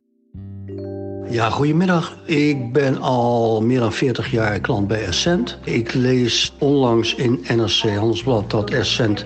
Ja, 1.30 1.50
goedemiddag. 1.50 2.18
Ik 2.26 2.74
ben 2.74 3.02
al 3.02 3.62
meer 3.62 3.80
dan 3.80 3.94
40 3.94 4.32
jaar 4.32 4.60
klant 4.60 4.88
bij 4.88 5.06
Essent. 5.06 5.58
Ik 5.64 5.94
lees 5.94 6.54
onlangs 6.60 7.16
in 7.16 7.46
NRC 7.56 7.96
Handelsblad 7.96 8.50
dat 8.50 8.70
Essent 8.70 9.26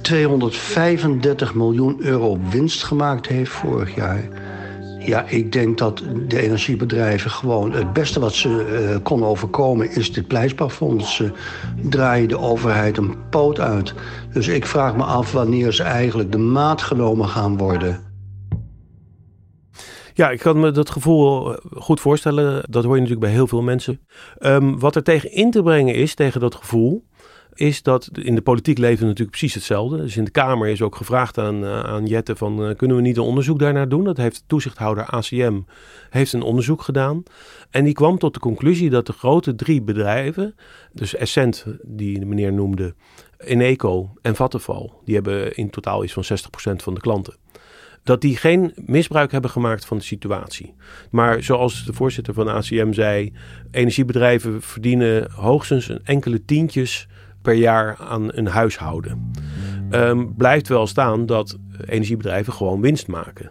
235 0.00 1.54
miljoen 1.54 1.96
euro 2.00 2.38
winst 2.50 2.82
gemaakt 2.84 3.26
heeft 3.26 3.50
vorig 3.50 3.94
jaar. 3.94 4.41
Ja, 5.04 5.24
ik 5.28 5.52
denk 5.52 5.78
dat 5.78 6.02
de 6.28 6.40
energiebedrijven 6.40 7.30
gewoon 7.30 7.72
het 7.72 7.92
beste 7.92 8.20
wat 8.20 8.32
ze 8.32 8.48
uh, 8.48 8.96
konden 9.02 9.28
overkomen 9.28 9.90
is 9.90 10.12
dit 10.12 10.26
prijsplafond. 10.26 11.04
Ze 11.04 11.30
draaien 11.82 12.28
de 12.28 12.38
overheid 12.38 12.96
een 12.96 13.14
poot 13.30 13.60
uit. 13.60 13.94
Dus 14.32 14.48
ik 14.48 14.66
vraag 14.66 14.96
me 14.96 15.02
af 15.02 15.32
wanneer 15.32 15.72
ze 15.72 15.82
eigenlijk 15.82 16.32
de 16.32 16.38
maat 16.38 16.82
genomen 16.82 17.28
gaan 17.28 17.56
worden. 17.56 18.00
Ja, 20.14 20.30
ik 20.30 20.38
kan 20.38 20.60
me 20.60 20.70
dat 20.70 20.90
gevoel 20.90 21.54
eh, 21.54 21.58
goed 21.82 22.00
voorstellen. 22.00 22.64
Dat 22.70 22.84
hoor 22.84 22.94
je 22.94 23.00
natuurlijk 23.00 23.26
bij 23.26 23.36
heel 23.36 23.46
veel 23.46 23.62
mensen. 23.62 24.00
Um, 24.38 24.78
wat 24.78 24.96
er 24.96 25.02
tegen 25.02 25.32
in 25.32 25.50
te 25.50 25.62
brengen 25.62 25.94
is, 25.94 26.14
tegen 26.14 26.40
dat 26.40 26.54
gevoel, 26.54 27.04
is 27.54 27.82
dat 27.82 28.08
in 28.12 28.34
de 28.34 28.42
politiek 28.42 28.78
leven 28.78 29.06
natuurlijk 29.06 29.30
precies 29.30 29.54
hetzelfde. 29.54 29.96
Dus 29.96 30.16
in 30.16 30.24
de 30.24 30.30
Kamer 30.30 30.68
is 30.68 30.82
ook 30.82 30.96
gevraagd 30.96 31.38
aan, 31.38 31.64
uh, 31.64 31.80
aan 31.80 32.06
Jette 32.06 32.36
van 32.36 32.68
uh, 32.68 32.76
kunnen 32.76 32.96
we 32.96 33.02
niet 33.02 33.16
een 33.16 33.22
onderzoek 33.22 33.58
daarnaar 33.58 33.88
doen? 33.88 34.04
Dat 34.04 34.16
heeft 34.16 34.36
de 34.36 34.42
toezichthouder 34.46 35.04
ACM 35.04 35.60
heeft 36.10 36.32
een 36.32 36.42
onderzoek 36.42 36.82
gedaan. 36.82 37.22
En 37.70 37.84
die 37.84 37.94
kwam 37.94 38.18
tot 38.18 38.34
de 38.34 38.40
conclusie 38.40 38.90
dat 38.90 39.06
de 39.06 39.12
grote 39.12 39.54
drie 39.54 39.82
bedrijven, 39.82 40.54
dus 40.92 41.14
Essent 41.14 41.66
die 41.82 42.18
de 42.18 42.26
meneer 42.26 42.52
noemde, 42.52 42.94
Eneco 43.38 44.12
en 44.22 44.36
Vattenfall, 44.36 44.90
die 45.04 45.14
hebben 45.14 45.56
in 45.56 45.70
totaal 45.70 46.04
iets 46.04 46.12
van 46.12 46.24
60% 46.24 46.82
van 46.82 46.94
de 46.94 47.00
klanten 47.00 47.34
dat 48.02 48.20
die 48.20 48.36
geen 48.36 48.72
misbruik 48.86 49.32
hebben 49.32 49.50
gemaakt 49.50 49.84
van 49.84 49.96
de 49.96 50.02
situatie. 50.02 50.74
Maar 51.10 51.42
zoals 51.42 51.84
de 51.84 51.92
voorzitter 51.92 52.34
van 52.34 52.48
ACM 52.48 52.92
zei, 52.92 53.32
energiebedrijven 53.70 54.62
verdienen 54.62 55.30
hoogstens 55.30 55.88
een 55.88 56.00
enkele 56.04 56.44
tientjes 56.44 57.08
per 57.42 57.54
jaar 57.54 57.96
aan 57.98 58.28
een 58.32 58.46
huishouden. 58.46 59.30
Um, 59.90 60.34
blijft 60.34 60.68
wel 60.68 60.86
staan 60.86 61.26
dat 61.26 61.58
energiebedrijven 61.84 62.52
gewoon 62.52 62.80
winst 62.80 63.08
maken. 63.08 63.48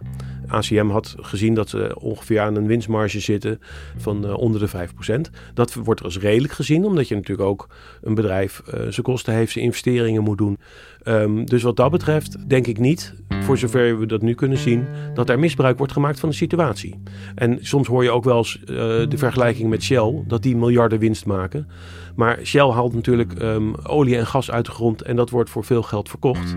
ACM 0.52 0.88
had 0.88 1.14
gezien 1.18 1.54
dat 1.54 1.68
ze 1.68 1.96
ongeveer 2.00 2.40
aan 2.40 2.56
een 2.56 2.66
winstmarge 2.66 3.20
zitten 3.20 3.60
van 3.96 4.26
uh, 4.26 4.36
onder 4.36 4.60
de 4.60 4.88
5%. 5.28 5.30
Dat 5.54 5.74
wordt 5.74 6.02
als 6.02 6.18
redelijk 6.18 6.52
gezien, 6.52 6.84
omdat 6.84 7.08
je 7.08 7.14
natuurlijk 7.14 7.48
ook 7.48 7.68
een 8.02 8.14
bedrijf 8.14 8.62
uh, 8.66 8.72
zijn 8.74 9.02
kosten 9.02 9.34
heeft, 9.34 9.52
zijn 9.52 9.64
investeringen 9.64 10.22
moet 10.22 10.38
doen. 10.38 10.58
Um, 11.04 11.44
dus 11.44 11.62
wat 11.62 11.76
dat 11.76 11.90
betreft 11.90 12.48
denk 12.48 12.66
ik 12.66 12.78
niet, 12.78 13.14
voor 13.40 13.58
zover 13.58 13.98
we 13.98 14.06
dat 14.06 14.22
nu 14.22 14.34
kunnen 14.34 14.58
zien, 14.58 14.86
dat 15.14 15.28
er 15.28 15.38
misbruik 15.38 15.78
wordt 15.78 15.92
gemaakt 15.92 16.20
van 16.20 16.28
de 16.28 16.34
situatie. 16.34 17.02
En 17.34 17.58
soms 17.60 17.88
hoor 17.88 18.02
je 18.02 18.10
ook 18.10 18.24
wel 18.24 18.36
eens 18.36 18.60
uh, 18.60 18.66
de 19.08 19.18
vergelijking 19.18 19.70
met 19.70 19.82
Shell, 19.82 20.22
dat 20.26 20.42
die 20.42 20.56
miljarden 20.56 20.98
winst 20.98 21.26
maken. 21.26 21.68
Maar 22.16 22.38
Shell 22.42 22.68
haalt 22.68 22.94
natuurlijk 22.94 23.42
um, 23.42 23.74
olie 23.74 24.16
en 24.16 24.26
gas 24.26 24.50
uit 24.50 24.64
de 24.64 24.70
grond 24.70 25.02
en 25.02 25.16
dat 25.16 25.30
wordt 25.30 25.50
voor 25.50 25.64
veel 25.64 25.82
geld 25.82 26.08
verkocht 26.08 26.56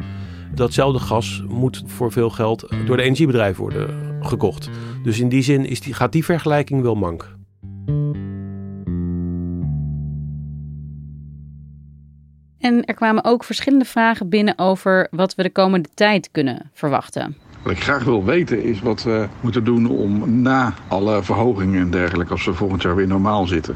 datzelfde 0.58 1.00
gas 1.00 1.44
moet 1.48 1.84
voor 1.86 2.12
veel 2.12 2.30
geld 2.30 2.68
door 2.86 2.98
de 2.98 3.04
energiebedrijven 3.04 3.62
worden 3.62 4.18
gekocht. 4.22 4.70
Dus 5.04 5.20
in 5.20 5.30
die 5.30 5.42
zin 5.42 5.66
is 5.66 5.82
die, 5.82 5.94
gaat 5.94 6.12
die 6.12 6.26
vergelijking 6.26 6.82
wel 6.82 6.96
mank. 6.96 7.34
En 12.60 12.86
er 12.86 12.94
kwamen 12.94 13.24
ook 13.24 13.44
verschillende 13.44 13.86
vragen 13.86 14.30
binnen 14.30 14.58
over 14.58 15.08
wat 15.12 15.36
we 15.36 15.44
de 15.44 15.52
komende 15.52 15.90
tijd 15.94 16.30
kunnen 16.32 16.70
verwachten. 16.74 17.36
Wat 17.64 17.72
ik 17.72 17.84
graag 17.84 18.04
wil 18.04 18.24
weten 18.24 18.64
is 18.64 18.82
wat 18.82 19.04
we 19.04 19.28
moeten 19.42 19.64
doen 19.64 19.90
om 19.90 20.42
na 20.42 20.74
alle 20.88 21.24
verhogingen 21.24 21.82
en 21.82 21.90
dergelijke, 21.90 22.32
als 22.32 22.46
we 22.46 22.54
volgend 22.54 22.82
jaar 22.82 22.96
weer 22.96 23.08
normaal 23.08 23.48
zitten. 23.48 23.76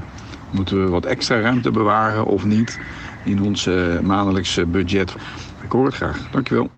Moeten 0.51 0.83
we 0.83 0.89
wat 0.89 1.05
extra 1.05 1.39
ruimte 1.39 1.71
bewaren 1.71 2.25
of 2.25 2.45
niet 2.45 2.79
in 3.25 3.41
ons 3.41 3.69
maandelijkse 4.01 4.65
budget? 4.65 5.15
Ik 5.69 5.75
hoor 5.75 5.85
het 5.85 5.95
graag. 5.95 6.29
Dankjewel. 6.31 6.69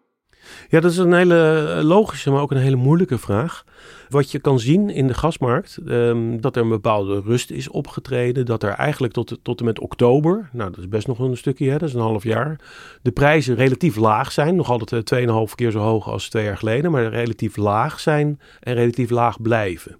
Ja, 0.69 0.79
dat 0.79 0.91
is 0.91 0.97
een 0.97 1.13
hele 1.13 1.79
logische, 1.83 2.31
maar 2.31 2.41
ook 2.41 2.51
een 2.51 2.57
hele 2.57 2.75
moeilijke 2.75 3.17
vraag. 3.17 3.63
Wat 4.09 4.31
je 4.31 4.39
kan 4.39 4.59
zien 4.59 4.89
in 4.89 5.07
de 5.07 5.13
gasmarkt, 5.13 5.79
um, 5.85 6.41
dat 6.41 6.55
er 6.55 6.61
een 6.61 6.69
bepaalde 6.69 7.21
rust 7.21 7.51
is 7.51 7.69
opgetreden. 7.69 8.45
Dat 8.45 8.63
er 8.63 8.69
eigenlijk 8.69 9.13
tot, 9.13 9.39
tot 9.41 9.59
en 9.59 9.65
met 9.65 9.79
oktober, 9.79 10.49
nou 10.53 10.69
dat 10.69 10.79
is 10.79 10.87
best 10.87 11.07
nog 11.07 11.19
een 11.19 11.37
stukje, 11.37 11.69
hè, 11.69 11.77
dat 11.77 11.87
is 11.87 11.93
een 11.93 12.01
half 12.01 12.23
jaar, 12.23 12.59
de 13.01 13.11
prijzen 13.11 13.55
relatief 13.55 13.95
laag 13.95 14.31
zijn. 14.31 14.55
Nog 14.55 14.69
altijd 14.69 15.13
2,5 15.15 15.19
eh, 15.19 15.43
keer 15.55 15.71
zo 15.71 15.79
hoog 15.79 16.07
als 16.07 16.29
twee 16.29 16.43
jaar 16.43 16.57
geleden, 16.57 16.91
maar 16.91 17.07
relatief 17.07 17.55
laag 17.55 17.99
zijn 17.99 18.39
en 18.59 18.73
relatief 18.73 19.09
laag 19.09 19.41
blijven. 19.41 19.97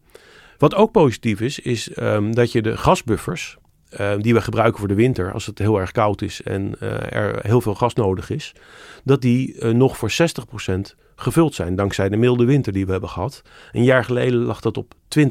Wat 0.58 0.76
ook 0.76 0.92
positief 0.92 1.42
is, 1.42 1.60
is 1.60 1.98
um, 1.98 2.36
dat 2.36 2.52
je 2.52 2.62
de 2.62 2.78
gasbuffers, 2.78 3.58
uh, 4.00 4.14
die 4.18 4.34
we 4.34 4.42
gebruiken 4.42 4.80
voor 4.80 4.88
de 4.88 4.94
winter, 4.94 5.34
als 5.34 5.46
het 5.46 5.60
heel 5.60 5.80
erg 5.80 5.92
koud 5.92 6.22
is 6.22 6.44
en 6.44 6.76
uh, 6.80 7.14
er 7.14 7.40
heel 7.42 7.62
veel 7.62 7.76
gas 7.76 7.94
nodig 7.94 8.30
is, 8.30 8.54
dat 9.04 9.22
die 9.22 9.56
uh, 9.56 9.72
nog 9.72 9.98
voor 9.98 10.12
60% 10.12 10.74
gevuld 11.16 11.54
zijn, 11.54 11.76
dankzij 11.76 12.10
de 12.10 12.18
milde 12.18 12.46
winter 12.46 12.74
die 12.74 12.86
we 12.86 12.92
hebben 12.92 13.10
gehad. 13.10 13.42
Een 13.72 13.84
jaar 13.84 14.04
geleden 14.04 14.40
lag 14.40 14.62
dat 14.62 14.78
op 14.78 14.94
20%. 15.20 15.28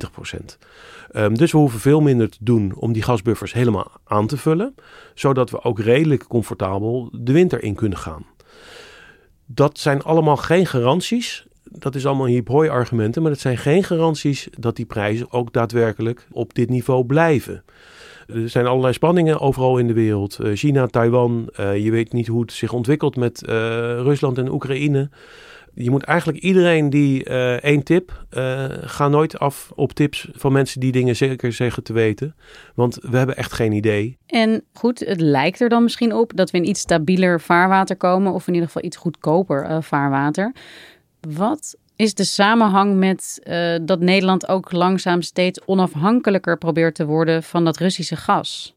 Um, 1.12 1.36
dus 1.36 1.52
we 1.52 1.58
hoeven 1.58 1.80
veel 1.80 2.00
minder 2.00 2.30
te 2.30 2.38
doen 2.40 2.74
om 2.74 2.92
die 2.92 3.02
gasbuffers 3.02 3.52
helemaal 3.52 3.90
aan 4.04 4.26
te 4.26 4.36
vullen, 4.36 4.74
zodat 5.14 5.50
we 5.50 5.62
ook 5.62 5.78
redelijk 5.78 6.26
comfortabel 6.26 7.08
de 7.12 7.32
winter 7.32 7.62
in 7.62 7.74
kunnen 7.74 7.98
gaan. 7.98 8.26
Dat 9.46 9.78
zijn 9.78 10.02
allemaal 10.02 10.36
geen 10.36 10.66
garanties 10.66 11.48
dat 11.72 11.94
is 11.94 12.06
allemaal 12.06 12.26
hip-hoi 12.26 12.68
argumenten, 12.68 13.22
maar 13.22 13.30
dat 13.30 13.40
zijn 13.40 13.58
geen 13.58 13.84
garanties 13.84 14.48
dat 14.58 14.76
die 14.76 14.84
prijzen 14.84 15.32
ook 15.32 15.52
daadwerkelijk 15.52 16.26
op 16.30 16.54
dit 16.54 16.68
niveau 16.68 17.04
blijven. 17.04 17.64
Er 18.34 18.48
zijn 18.48 18.66
allerlei 18.66 18.92
spanningen 18.92 19.40
overal 19.40 19.78
in 19.78 19.86
de 19.86 19.92
wereld. 19.92 20.38
Uh, 20.40 20.56
China, 20.56 20.86
Taiwan, 20.86 21.48
uh, 21.60 21.84
je 21.84 21.90
weet 21.90 22.12
niet 22.12 22.26
hoe 22.26 22.40
het 22.40 22.52
zich 22.52 22.72
ontwikkelt 22.72 23.16
met 23.16 23.42
uh, 23.42 23.50
Rusland 24.00 24.38
en 24.38 24.52
Oekraïne. 24.52 25.10
Je 25.74 25.90
moet 25.90 26.02
eigenlijk 26.02 26.38
iedereen 26.38 26.90
die 26.90 27.24
één 27.60 27.82
tip, 27.82 28.24
ga 28.80 29.08
nooit 29.08 29.38
af 29.38 29.72
op 29.74 29.92
tips 29.92 30.28
van 30.32 30.52
mensen 30.52 30.80
die 30.80 30.92
dingen 30.92 31.16
zeker 31.16 31.52
zeggen 31.52 31.82
te 31.82 31.92
weten. 31.92 32.34
Want 32.74 32.98
we 33.02 33.16
hebben 33.16 33.36
echt 33.36 33.52
geen 33.52 33.72
idee. 33.72 34.18
En 34.26 34.64
goed, 34.72 34.98
het 34.98 35.20
lijkt 35.20 35.60
er 35.60 35.68
dan 35.68 35.82
misschien 35.82 36.14
op 36.14 36.32
dat 36.36 36.50
we 36.50 36.58
in 36.58 36.68
iets 36.68 36.80
stabieler 36.80 37.40
vaarwater 37.40 37.96
komen, 37.96 38.32
of 38.32 38.46
in 38.46 38.52
ieder 38.52 38.68
geval 38.68 38.84
iets 38.84 38.96
goedkoper 38.96 39.82
vaarwater. 39.82 40.54
Wat 41.20 41.76
is 42.00 42.14
de 42.14 42.24
samenhang 42.24 42.96
met 42.96 43.40
uh, 43.44 43.74
dat 43.82 44.00
Nederland 44.00 44.48
ook 44.48 44.72
langzaam 44.72 45.22
steeds 45.22 45.60
onafhankelijker 45.66 46.58
probeert 46.58 46.94
te 46.94 47.06
worden 47.06 47.42
van 47.42 47.64
dat 47.64 47.76
Russische 47.76 48.16
gas? 48.16 48.74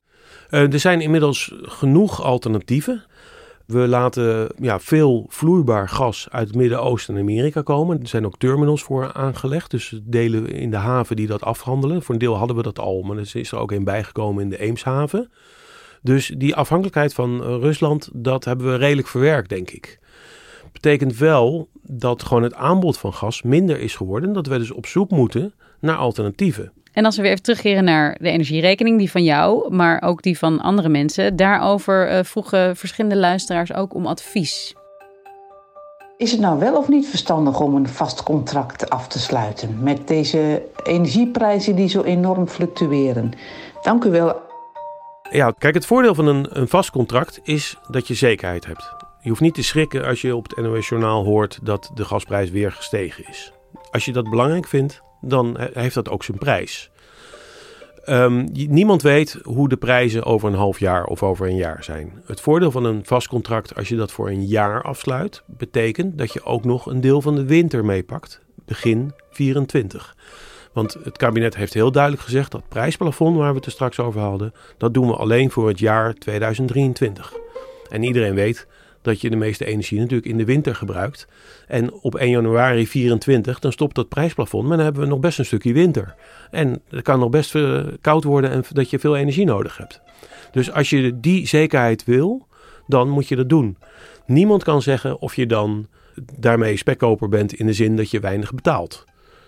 Uh, 0.50 0.74
er 0.74 0.80
zijn 0.80 1.02
inmiddels 1.02 1.54
genoeg 1.62 2.24
alternatieven. 2.24 3.04
We 3.66 3.88
laten 3.88 4.50
ja, 4.58 4.80
veel 4.80 5.26
vloeibaar 5.30 5.90
gas 5.90 6.28
uit 6.32 6.48
het 6.48 6.58
Midden-Oosten 6.58 7.16
en 7.16 7.22
Amerika 7.22 7.62
komen. 7.62 8.02
Er 8.02 8.08
zijn 8.08 8.26
ook 8.26 8.38
terminals 8.38 8.84
voor 8.84 9.14
aangelegd, 9.14 9.72
dus 9.72 10.00
delen 10.04 10.50
in 10.50 10.72
de 10.72 10.78
haven 10.78 11.16
die 11.16 11.28
dat 11.28 11.44
afhandelen. 11.44 12.02
Voor 12.02 12.14
een 12.14 12.20
deel 12.20 12.38
hadden 12.38 12.56
we 12.56 12.64
dat 12.64 12.80
al, 12.80 13.02
maar 13.02 13.18
er 13.18 13.36
is 13.36 13.52
er 13.52 13.58
ook 13.58 13.72
een 13.72 13.84
bijgekomen 13.84 14.44
in 14.44 14.50
de 14.50 14.60
Eemshaven. 14.60 15.32
Dus 16.02 16.34
die 16.38 16.56
afhankelijkheid 16.56 17.14
van 17.14 17.42
Rusland, 17.42 18.10
dat 18.14 18.46
hebben 18.46 18.66
we 18.66 18.76
redelijk 18.76 19.08
verwerkt, 19.08 19.50
denk 19.50 19.70
ik. 19.70 20.00
Betekent 20.84 21.18
wel 21.18 21.68
dat 21.82 22.24
gewoon 22.24 22.44
het 22.44 22.56
aanbod 22.56 22.98
van 22.98 23.14
gas 23.14 23.42
minder 23.42 23.80
is 23.80 23.96
geworden. 23.96 24.34
Dat 24.34 24.48
we 24.48 24.58
dus 24.58 24.72
op 24.72 24.86
zoek 24.86 25.10
moeten 25.10 25.54
naar 25.80 25.96
alternatieven. 25.96 26.72
En 26.94 27.06
als 27.06 27.16
we 27.16 27.22
weer 27.22 27.32
even 27.32 27.44
terugkeren 27.44 27.84
naar 27.84 28.18
de 28.20 28.30
energierekening, 28.30 28.98
die 28.98 29.12
van 29.12 29.24
jou, 29.24 29.74
maar 29.74 30.02
ook 30.02 30.22
die 30.22 30.38
van 30.38 30.60
andere 30.60 30.90
mensen. 30.90 31.36
Daarover 31.36 32.12
uh, 32.12 32.24
vroegen 32.24 32.76
verschillende 32.76 33.18
luisteraars 33.18 33.74
ook 33.74 33.94
om 33.94 34.06
advies. 34.06 34.76
Is 36.18 36.32
het 36.32 36.40
nou 36.40 36.60
wel 36.60 36.78
of 36.78 36.88
niet 36.88 37.08
verstandig 37.08 37.60
om 37.60 37.76
een 37.76 37.88
vast 37.88 38.24
contract 38.24 38.90
af 38.90 39.08
te 39.08 39.20
sluiten 39.20 39.84
met 39.84 40.08
deze 40.08 40.62
energieprijzen 40.84 41.76
die 41.76 41.88
zo 41.88 42.02
enorm 42.02 42.48
fluctueren? 42.48 43.32
Dank 43.82 44.04
u 44.04 44.10
wel. 44.10 44.42
Ja, 45.32 45.54
kijk, 45.58 45.74
het 45.74 45.86
voordeel 45.86 46.16
van 46.16 46.28
een, 46.28 46.48
een 46.50 46.68
vast 46.68 46.92
contract 46.92 47.40
is 47.44 47.78
dat 47.90 48.08
je 48.08 48.14
zekerheid 48.14 48.66
hebt. 48.66 49.03
Je 49.24 49.30
hoeft 49.30 49.42
niet 49.42 49.54
te 49.54 49.64
schrikken 49.64 50.06
als 50.06 50.22
je 50.22 50.36
op 50.36 50.50
het 50.50 50.66
NOS 50.66 50.90
Journaal 50.90 51.24
hoort 51.24 51.60
dat 51.62 51.92
de 51.94 52.06
gasprijs 52.06 52.50
weer 52.50 52.72
gestegen 52.72 53.28
is. 53.30 53.52
Als 53.92 54.06
je 54.06 54.12
dat 54.12 54.30
belangrijk 54.30 54.68
vindt, 54.68 55.02
dan 55.22 55.58
heeft 55.74 55.96
dat 55.96 56.10
ook 56.10 56.24
zijn 56.24 56.38
prijs. 56.38 56.92
Um, 58.10 58.48
niemand 58.52 59.02
weet 59.02 59.40
hoe 59.44 59.70
de 59.70 59.78
prijzen 59.78 60.24
over 60.24 60.50
een 60.50 60.56
half 60.56 60.80
jaar 60.80 61.06
of 61.06 61.24
over 61.24 61.48
een 61.48 61.56
jaar 61.56 61.84
zijn. 61.84 62.22
Het 62.26 62.42
voordeel 62.42 62.72
van 62.72 62.84
een 62.84 63.06
vast 63.06 63.28
contract, 63.28 63.76
als 63.76 63.90
je 63.90 63.96
dat 63.96 64.12
voor 64.12 64.30
een 64.30 64.46
jaar 64.46 64.82
afsluit, 64.82 65.44
betekent 65.46 66.18
dat 66.18 66.34
je 66.34 66.44
ook 66.44 66.64
nog 66.64 66.86
een 66.86 67.02
deel 67.02 67.22
van 67.22 67.36
de 67.36 67.46
winter 67.46 67.86
meepakt, 67.86 68.42
begin 68.66 69.12
24. 69.30 70.16
Want 70.74 70.98
het 71.04 71.18
kabinet 71.18 71.56
heeft 71.56 71.74
heel 71.74 71.92
duidelijk 71.92 72.24
gezegd 72.24 72.52
dat 72.52 72.68
prijsplafond 72.70 73.38
waar 73.38 73.50
we 73.50 73.56
het 73.56 73.66
er 73.66 73.72
straks 73.72 74.00
over 74.00 74.22
hadden, 74.22 74.54
dat 74.78 74.94
doen 74.94 75.08
we 75.08 75.16
alleen 75.16 75.52
voor 75.52 75.68
het 75.68 75.80
jaar 75.80 76.14
2023. 76.14 77.34
En 77.90 78.04
iedereen 78.04 78.36
weet 78.36 78.68
dat 79.04 79.22
je 79.22 79.30
de 79.30 79.36
meeste 79.36 79.66
energie 79.66 80.00
natuurlijk 80.00 80.30
in 80.30 80.38
de 80.38 80.46
winter 80.46 80.76
gebruikt. 80.76 81.28
En 81.68 81.94
op 81.94 82.16
1 82.16 82.30
januari 82.30 82.88
24 82.88 83.60
dan 83.60 83.72
stopt 83.72 83.96
dat 83.96 84.10
prijsplafond, 84.10 84.68
maar 84.68 84.76
dan 84.76 84.86
hebben 84.86 85.04
we 85.04 85.10
nog 85.10 85.20
best 85.20 85.40
een 85.40 85.46
stukje 85.46 85.74
winter. 85.74 86.16
En 86.52 86.82
het 86.90 87.02
kan 87.02 87.20
nog 87.20 87.30
best 87.30 87.56
uh, 87.56 87.84
koud 88.02 88.24
worden 88.24 88.50
en 88.50 88.64
dat 88.70 88.90
je 88.90 89.00
veel 89.00 89.16
energie 89.16 89.46
nodig 89.46 89.78
hebt. 89.78 90.02
Dus 90.52 90.72
als 90.72 90.90
je 90.90 91.20
die 91.20 91.48
zekerheid 91.48 92.04
wil, 92.04 92.48
dan 92.88 93.10
moet 93.10 93.28
je 93.28 93.36
dat 93.36 93.50
doen. 93.50 93.78
Niemand 94.26 94.64
kan 94.64 94.82
zeggen 94.82 95.20
of 95.20 95.36
je 95.36 95.46
dan 95.46 95.88
daarmee 96.40 96.78
spekkoper 96.78 97.30
bent 97.30 97.54
in 97.54 97.66
de 97.66 97.74
zin 97.74 97.96
dat 97.96 98.12
je 98.12 98.20
weinig 98.20 98.54
betaalt. 98.54 99.06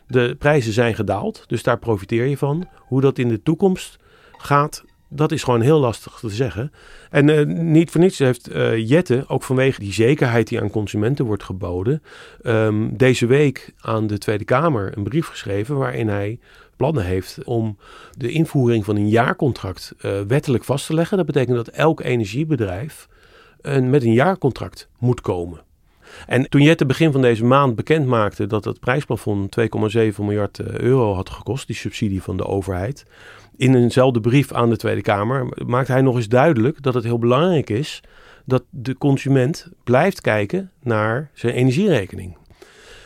De 0.07 0.35
prijzen 0.39 0.74
zijn 0.74 0.95
gedaald, 0.95 1.43
dus 1.47 1.63
daar 1.63 1.79
profiteer 1.79 2.25
je 2.25 2.38
van. 2.38 2.67
Hoe 2.79 3.01
dat 3.01 3.17
in 3.17 3.27
de 3.27 3.41
toekomst 3.41 3.97
gaat, 4.38 4.83
dat 5.15 5.31
is 5.31 5.43
gewoon 5.43 5.62
heel 5.62 5.79
lastig 5.79 6.17
te 6.19 6.29
zeggen. 6.29 6.72
En 7.10 7.27
uh, 7.27 7.45
niet 7.45 7.91
voor 7.91 8.01
niets 8.01 8.19
heeft 8.19 8.55
uh, 8.55 8.88
Jette, 8.89 9.24
ook 9.27 9.43
vanwege 9.43 9.79
die 9.79 9.93
zekerheid 9.93 10.48
die 10.48 10.62
aan 10.62 10.69
consumenten 10.69 11.25
wordt 11.25 11.43
geboden, 11.43 12.03
um, 12.43 12.98
deze 12.98 13.25
week 13.25 13.74
aan 13.79 14.07
de 14.07 14.17
Tweede 14.17 14.45
Kamer 14.45 14.98
een 14.98 15.03
brief 15.03 15.27
geschreven 15.27 15.77
waarin 15.77 16.07
hij 16.07 16.39
plannen 16.75 17.05
heeft 17.05 17.43
om 17.43 17.77
de 18.17 18.31
invoering 18.31 18.86
van 18.86 18.95
een 18.95 19.10
jaarcontract 19.10 19.93
uh, 20.01 20.22
wettelijk 20.22 20.63
vast 20.63 20.86
te 20.86 20.93
leggen. 20.93 21.17
Dat 21.17 21.25
betekent 21.25 21.55
dat 21.55 21.67
elk 21.67 22.01
energiebedrijf 22.01 23.07
een, 23.62 23.89
met 23.89 24.03
een 24.03 24.13
jaarcontract 24.13 24.89
moet 25.00 25.22
komen. 25.22 25.63
En 26.27 26.50
toen 26.50 26.62
Jette 26.62 26.86
begin 26.86 27.12
van 27.12 27.22
deze 27.22 27.45
maand 27.45 27.75
bekend 27.75 28.05
maakte 28.05 28.48
dat 28.48 28.65
het 28.65 28.79
prijsplafond 28.79 29.57
2,7 29.60 29.65
miljard 30.17 30.60
euro 30.60 31.13
had 31.13 31.29
gekost, 31.29 31.67
die 31.67 31.75
subsidie 31.75 32.22
van 32.24 32.38
de 32.38 32.45
overheid, 32.45 33.05
in 33.57 33.75
eenzelfde 33.75 34.19
brief 34.19 34.51
aan 34.51 34.69
de 34.69 34.77
Tweede 34.77 35.01
Kamer 35.01 35.47
maakt 35.65 35.88
hij 35.88 36.01
nog 36.01 36.15
eens 36.15 36.27
duidelijk 36.27 36.81
dat 36.81 36.93
het 36.93 37.03
heel 37.03 37.19
belangrijk 37.19 37.69
is 37.69 38.03
dat 38.45 38.63
de 38.69 38.97
consument 38.97 39.67
blijft 39.83 40.21
kijken 40.21 40.71
naar 40.81 41.29
zijn 41.33 41.53
energierekening. 41.53 42.38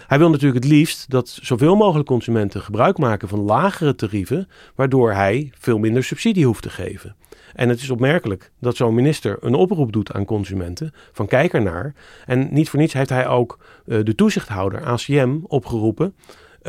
Hij 0.07 0.17
wil 0.17 0.29
natuurlijk 0.29 0.63
het 0.63 0.71
liefst 0.71 1.09
dat 1.09 1.39
zoveel 1.41 1.75
mogelijk 1.75 2.07
consumenten 2.07 2.61
gebruik 2.61 2.97
maken 2.97 3.27
van 3.27 3.39
lagere 3.39 3.95
tarieven, 3.95 4.47
waardoor 4.75 5.11
hij 5.11 5.51
veel 5.57 5.77
minder 5.77 6.03
subsidie 6.03 6.45
hoeft 6.45 6.61
te 6.61 6.69
geven. 6.69 7.15
En 7.53 7.69
het 7.69 7.81
is 7.81 7.89
opmerkelijk 7.89 8.51
dat 8.59 8.75
zo'n 8.75 8.93
minister 8.93 9.37
een 9.41 9.53
oproep 9.53 9.91
doet 9.91 10.13
aan 10.13 10.25
consumenten 10.25 10.93
van 11.11 11.27
kijk 11.27 11.53
ernaar. 11.53 11.93
En 12.25 12.47
niet 12.51 12.69
voor 12.69 12.79
niets 12.79 12.93
heeft 12.93 13.09
hij 13.09 13.27
ook 13.27 13.59
uh, 13.85 13.99
de 14.03 14.15
toezichthouder 14.15 14.83
ACM 14.83 15.37
opgeroepen 15.47 16.13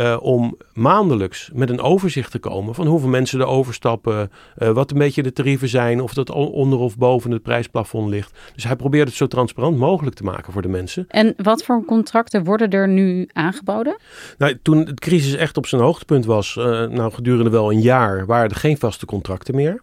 uh, 0.00 0.16
om 0.20 0.56
maandelijks 0.72 1.50
met 1.54 1.70
een 1.70 1.80
overzicht 1.80 2.30
te 2.30 2.38
komen 2.38 2.74
van 2.74 2.86
hoeveel 2.86 3.08
mensen 3.08 3.40
er 3.40 3.46
overstappen, 3.46 4.30
uh, 4.58 4.70
wat 4.70 4.90
een 4.90 4.98
beetje 4.98 5.22
de 5.22 5.32
tarieven 5.32 5.68
zijn, 5.68 6.00
of 6.00 6.14
dat 6.14 6.30
onder 6.30 6.78
of 6.78 6.96
boven 6.96 7.30
het 7.30 7.42
prijsplafond 7.42 8.08
ligt. 8.08 8.38
Dus 8.54 8.64
hij 8.64 8.76
probeert 8.76 9.08
het 9.08 9.16
zo 9.16 9.26
transparant 9.26 9.78
mogelijk 9.78 10.16
te 10.16 10.24
maken 10.24 10.52
voor 10.52 10.62
de 10.62 10.68
mensen. 10.68 11.04
En 11.08 11.34
wat 11.36 11.64
voor 11.64 11.84
contracten 11.84 12.44
worden 12.44 12.70
er 12.70 12.88
nu 12.88 13.28
aangeboden? 13.32 13.98
Nou, 14.38 14.58
toen 14.62 14.84
de 14.84 14.94
crisis 14.94 15.34
echt 15.34 15.56
op 15.56 15.66
zijn 15.66 15.82
hoogtepunt 15.82 16.24
was, 16.24 16.56
uh, 16.56 16.64
nou 16.64 17.12
gedurende 17.12 17.50
wel 17.50 17.72
een 17.72 17.80
jaar, 17.80 18.26
waren 18.26 18.50
er 18.50 18.56
geen 18.56 18.78
vaste 18.78 19.06
contracten 19.06 19.54
meer. 19.54 19.82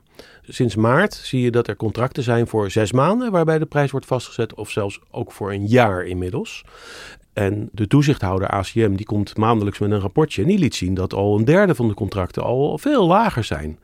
Sinds 0.49 0.75
maart 0.75 1.13
zie 1.13 1.41
je 1.41 1.51
dat 1.51 1.67
er 1.67 1.75
contracten 1.75 2.23
zijn 2.23 2.47
voor 2.47 2.71
zes 2.71 2.91
maanden, 2.91 3.31
waarbij 3.31 3.59
de 3.59 3.65
prijs 3.65 3.91
wordt 3.91 4.05
vastgezet, 4.05 4.53
of 4.53 4.69
zelfs 4.69 4.99
ook 5.11 5.31
voor 5.31 5.51
een 5.51 5.65
jaar 5.65 6.05
inmiddels. 6.05 6.63
En 7.37 7.69
de 7.71 7.87
toezichthouder 7.87 8.47
ACM 8.47 8.95
die 8.95 9.05
komt 9.05 9.37
maandelijks 9.37 9.79
met 9.79 9.91
een 9.91 9.99
rapportje 9.99 10.41
en 10.41 10.47
die 10.47 10.57
liet 10.57 10.75
zien 10.75 10.93
dat 10.93 11.13
al 11.13 11.37
een 11.37 11.45
derde 11.45 11.75
van 11.75 11.87
de 11.87 11.93
contracten 11.93 12.43
al 12.43 12.77
veel 12.77 13.07
lager 13.07 13.43
zijn. 13.43 13.79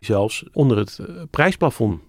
Zelfs 0.00 0.44
onder 0.52 0.76
het 0.76 0.98
uh, 1.00 1.06
prijsplafond. 1.30 2.00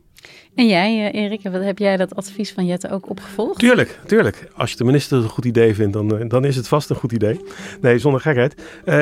En 0.55 0.67
jij, 0.67 1.13
uh, 1.13 1.21
Erik, 1.21 1.41
heb 1.43 1.77
jij 1.77 1.97
dat 1.97 2.15
advies 2.15 2.51
van 2.53 2.65
Jette 2.65 2.91
ook 2.91 3.09
opgevolgd? 3.09 3.59
Tuurlijk, 3.59 3.99
tuurlijk. 4.05 4.49
Als 4.55 4.71
je 4.71 4.77
de 4.77 4.83
minister 4.83 5.17
een 5.17 5.29
goed 5.29 5.45
idee 5.45 5.75
vindt, 5.75 5.93
dan, 5.93 6.21
uh, 6.21 6.29
dan 6.29 6.45
is 6.45 6.55
het 6.55 6.67
vast 6.67 6.89
een 6.89 6.95
goed 6.95 7.11
idee. 7.11 7.39
Nee, 7.81 7.99
zonder 7.99 8.21
gekheid. 8.21 8.55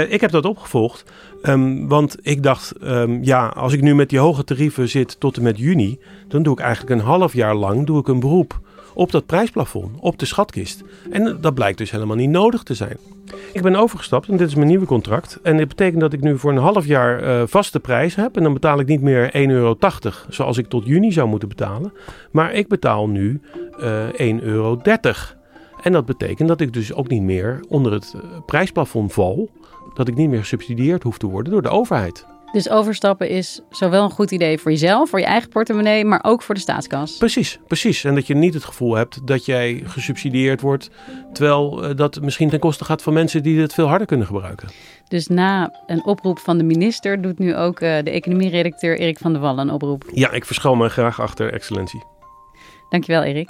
ik 0.09 0.21
heb 0.21 0.31
dat 0.31 0.45
opgevolgd, 0.45 1.11
um, 1.43 1.87
want 1.87 2.17
ik 2.21 2.43
dacht, 2.43 2.73
um, 2.83 3.23
ja, 3.23 3.47
als 3.47 3.73
ik 3.73 3.81
nu 3.81 3.95
met 3.95 4.09
die 4.09 4.19
hoge 4.19 4.43
tarieven 4.43 4.89
zit 4.89 5.19
tot 5.19 5.37
en 5.37 5.43
met 5.43 5.57
juni, 5.57 5.99
dan 6.27 6.43
doe 6.43 6.53
ik 6.53 6.59
eigenlijk 6.59 6.99
een 6.99 7.05
half 7.05 7.33
jaar 7.33 7.55
lang 7.55 7.85
doe 7.85 7.99
ik 7.99 8.07
een 8.07 8.19
beroep 8.19 8.59
op 8.95 9.11
dat 9.11 9.25
prijsplafond, 9.25 9.99
op 9.99 10.19
de 10.19 10.25
schatkist. 10.25 10.83
En 11.11 11.37
dat 11.41 11.53
blijkt 11.53 11.77
dus 11.77 11.91
helemaal 11.91 12.15
niet 12.15 12.29
nodig 12.29 12.63
te 12.63 12.73
zijn. 12.73 12.97
Ik 13.53 13.61
ben 13.61 13.75
overgestapt 13.75 14.27
en 14.27 14.37
dit 14.37 14.47
is 14.47 14.55
mijn 14.55 14.67
nieuwe 14.67 14.85
contract. 14.85 15.39
En 15.43 15.57
dit 15.57 15.67
betekent 15.67 16.01
dat 16.01 16.13
ik 16.13 16.21
nu 16.21 16.37
voor 16.37 16.51
een 16.51 16.57
half 16.57 16.85
jaar 16.85 17.23
uh, 17.23 17.43
vaste 17.47 17.79
prijs 17.79 18.15
heb. 18.15 18.37
En 18.37 18.43
dan 18.43 18.53
betaal 18.53 18.79
ik 18.79 18.87
niet 18.87 19.01
meer 19.01 19.25
1,80 19.25 19.31
euro 19.33 19.77
zoals 20.29 20.57
ik 20.57 20.67
tot 20.67 20.85
juni 20.85 21.11
zou 21.11 21.27
moeten 21.27 21.47
betalen. 21.47 21.93
Maar 22.31 22.53
ik 22.53 22.67
betaal 22.67 23.09
nu 23.09 23.41
uh, 23.79 24.29
eh, 24.29 24.39
1,30 24.39 24.43
euro. 24.43 24.81
En 25.81 25.91
dat 25.91 26.05
betekent 26.05 26.47
dat 26.47 26.61
ik 26.61 26.73
dus 26.73 26.93
ook 26.93 27.07
niet 27.07 27.21
meer 27.21 27.59
onder 27.67 27.91
het 27.91 28.13
uh, 28.15 28.21
prijsplafond 28.45 29.13
val. 29.13 29.49
Dat 29.93 30.07
ik 30.07 30.15
niet 30.15 30.29
meer 30.29 30.39
gesubsidieerd 30.39 31.03
hoef 31.03 31.17
te 31.17 31.27
worden 31.27 31.51
door 31.51 31.61
de 31.61 31.69
overheid. 31.69 32.25
Dus 32.51 32.69
overstappen 32.69 33.29
is 33.29 33.61
zowel 33.69 34.03
een 34.03 34.09
goed 34.09 34.31
idee 34.31 34.57
voor 34.57 34.71
jezelf, 34.71 35.09
voor 35.09 35.19
je 35.19 35.25
eigen 35.25 35.49
portemonnee, 35.49 36.05
maar 36.05 36.19
ook 36.23 36.41
voor 36.41 36.55
de 36.55 36.61
staatskas. 36.61 37.17
Precies, 37.17 37.59
precies. 37.67 38.03
En 38.03 38.15
dat 38.15 38.27
je 38.27 38.35
niet 38.35 38.53
het 38.53 38.63
gevoel 38.63 38.95
hebt 38.95 39.27
dat 39.27 39.45
jij 39.45 39.81
gesubsidieerd 39.85 40.61
wordt, 40.61 40.89
terwijl 41.33 41.89
uh, 41.89 41.95
dat 41.95 42.21
misschien 42.21 42.49
ten 42.49 42.59
koste 42.59 42.85
gaat 42.85 43.01
van 43.01 43.13
mensen 43.13 43.43
die 43.43 43.61
het 43.61 43.73
veel 43.73 43.87
harder 43.87 44.07
kunnen 44.07 44.25
gebruiken. 44.25 44.69
Dus 45.07 45.27
na 45.27 45.73
een 45.85 46.05
oproep 46.05 46.39
van 46.39 46.57
de 46.57 46.63
minister 46.63 47.21
doet 47.21 47.39
nu 47.39 47.55
ook 47.55 47.79
uh, 47.79 47.97
de 48.03 48.11
economieredacteur 48.11 48.99
Erik 48.99 49.17
van 49.17 49.31
der 49.31 49.41
Wallen 49.41 49.67
een 49.67 49.73
oproep. 49.73 50.03
Ja, 50.13 50.31
ik 50.31 50.45
verschuil 50.45 50.75
me 50.75 50.89
graag 50.89 51.21
achter 51.21 51.53
excellentie. 51.53 52.03
Dankjewel 52.89 53.23
Erik. 53.23 53.49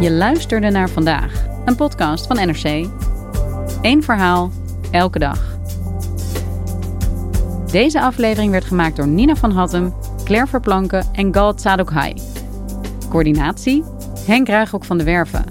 Je 0.00 0.10
luisterde 0.10 0.70
naar 0.70 0.88
vandaag, 0.88 1.46
een 1.64 1.76
podcast 1.76 2.26
van 2.26 2.36
NRC. 2.36 2.88
Eén 3.82 4.02
verhaal, 4.02 4.50
elke 4.90 5.18
dag. 5.18 5.58
Deze 7.70 8.00
aflevering 8.00 8.50
werd 8.50 8.64
gemaakt 8.64 8.96
door 8.96 9.08
Nina 9.08 9.36
van 9.36 9.50
Hattem, 9.50 9.94
Claire 10.24 10.46
Verplanken 10.46 11.06
en 11.12 11.34
Gal 11.34 11.54
Tsadokhai. 11.54 12.14
Coördinatie, 13.08 13.84
Henk 14.26 14.48
Ruigrok 14.48 14.84
van 14.84 14.98
de 14.98 15.04
Werven. 15.04 15.44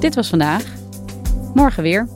Dit 0.00 0.14
was 0.14 0.28
vandaag. 0.28 0.64
Morgen 1.54 1.82
weer. 1.82 2.08